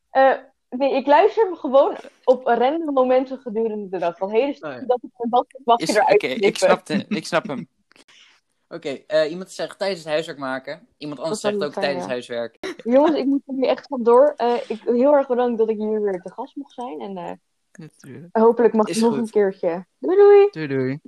eh, 0.10 0.34
nee, 0.70 0.94
ik 0.96 1.08
luister 1.08 1.44
hem 1.46 1.56
gewoon 1.56 1.96
op 2.24 2.46
random 2.46 2.94
momenten 2.94 3.38
gedurende 3.40 3.90
de 3.90 3.98
dag. 3.98 4.18
Van 4.18 4.30
hele 4.32 4.54
stukken 4.54 4.74
Oh 4.76 4.82
ja. 4.82 4.88
dat 4.88 5.00
ik 5.04 5.10
in 5.18 5.30
bad 5.30 5.46
mag 5.64 5.78
Is- 5.80 6.00
Oké, 6.00 6.28
ik, 6.28 6.58
snap 6.58 6.86
de- 6.86 7.06
ik 7.08 7.26
snap 7.26 7.48
hem. 7.48 7.68
Oké, 8.76 8.90
eh, 8.90 9.30
iemand 9.32 9.52
zegt 9.52 9.80
tijdens 9.80 10.00
het 10.00 10.10
huiswerk 10.10 10.38
maken. 10.38 10.88
Iemand 10.98 11.20
anders 11.20 11.42
Dat 11.42 11.52
zegt 11.52 11.64
ook 11.64 11.72
zijn, 11.74 11.86
tijdens 11.86 12.06
ja. 12.06 12.12
huiswerk. 12.12 12.58
Jongens, 12.84 13.16
ik 13.18 13.26
moet 13.26 13.42
nu 13.46 13.66
echt 13.66 13.88
van 13.88 14.04
door. 14.04 14.34
Eh, 14.38 14.54
ik 14.68 14.82
heel 14.86 15.14
erg 15.16 15.28
bedankt 15.28 15.58
dat 15.58 15.70
ik 15.70 15.78
hier 15.78 16.02
weer 16.02 16.22
te 16.22 16.32
gast 16.32 16.56
mocht 16.56 16.74
zijn. 16.74 17.00
En 17.00 17.18
eh, 17.18 17.32
Natuurlijk. 17.72 18.38
hopelijk 18.38 18.74
mag 18.74 18.88
ik 18.88 18.96
Is 18.96 19.02
nog 19.02 19.10
goed. 19.14 19.20
een 19.20 19.30
keertje. 19.30 19.86
Doei 20.00 20.16
doei! 20.18 20.48
Doei 20.52 20.68
doei. 20.68 21.00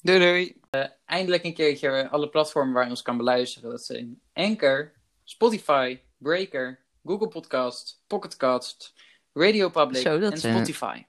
Doei 0.00 0.18
doei. 0.18 0.60
Eh, 0.70 0.84
eindelijk 1.04 1.44
een 1.44 1.54
keertje 1.54 2.08
alle 2.08 2.28
platformen 2.28 2.74
waar 2.74 2.84
je 2.84 2.90
ons 2.90 3.02
kan 3.02 3.16
beluisteren. 3.16 3.70
Dat 3.70 3.84
zijn 3.84 4.20
Anchor, 4.32 4.92
Spotify, 5.24 5.98
Breaker, 6.16 6.84
Google 7.04 7.28
Podcast, 7.28 8.02
Pocketcast, 8.06 8.94
Radio 9.32 9.68
Public 9.68 10.02
Zo, 10.02 10.18
dat 10.18 10.32
en 10.32 10.38
zijn- 10.38 10.54
Spotify. 10.54 11.04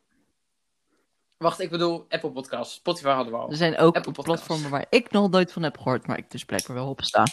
Wacht, 1.38 1.60
ik 1.60 1.70
bedoel 1.70 2.06
Apple 2.10 2.32
Podcast. 2.32 2.72
Spotify 2.72 3.08
hadden 3.10 3.34
we 3.34 3.40
al. 3.40 3.50
Er 3.50 3.56
zijn 3.56 3.78
ook 3.78 3.96
Apple 3.96 4.12
platformen 4.24 4.70
waar 4.70 4.86
ik 4.90 5.12
nog 5.12 5.30
nooit 5.30 5.52
van 5.52 5.64
heb 5.64 5.78
gehoord, 5.78 6.08
maar 6.08 6.18
ik 6.18 6.32
dus 6.32 6.46
blijkbaar 6.46 6.76
wel 6.76 6.90
op 6.90 7.02
sta. 7.02 7.24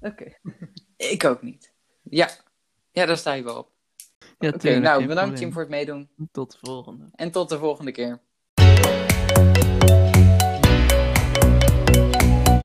Oké. 0.00 0.38
Ik 0.96 1.24
ook 1.24 1.42
niet. 1.42 1.72
Ja, 2.02 2.30
ja 2.92 3.06
daar 3.06 3.16
sta 3.16 3.32
je 3.32 3.42
wel 3.42 3.56
op. 3.58 3.70
Ja, 4.38 4.48
Oké, 4.48 4.78
nou 4.78 5.06
bedankt. 5.06 5.38
Jim 5.38 5.52
voor 5.52 5.60
het 5.62 5.70
meedoen. 5.70 6.08
Tot 6.32 6.52
de 6.52 6.58
volgende. 6.60 7.04
En 7.14 7.30
tot 7.30 7.48
de 7.48 7.58
volgende 7.58 7.92
keer. 7.92 8.20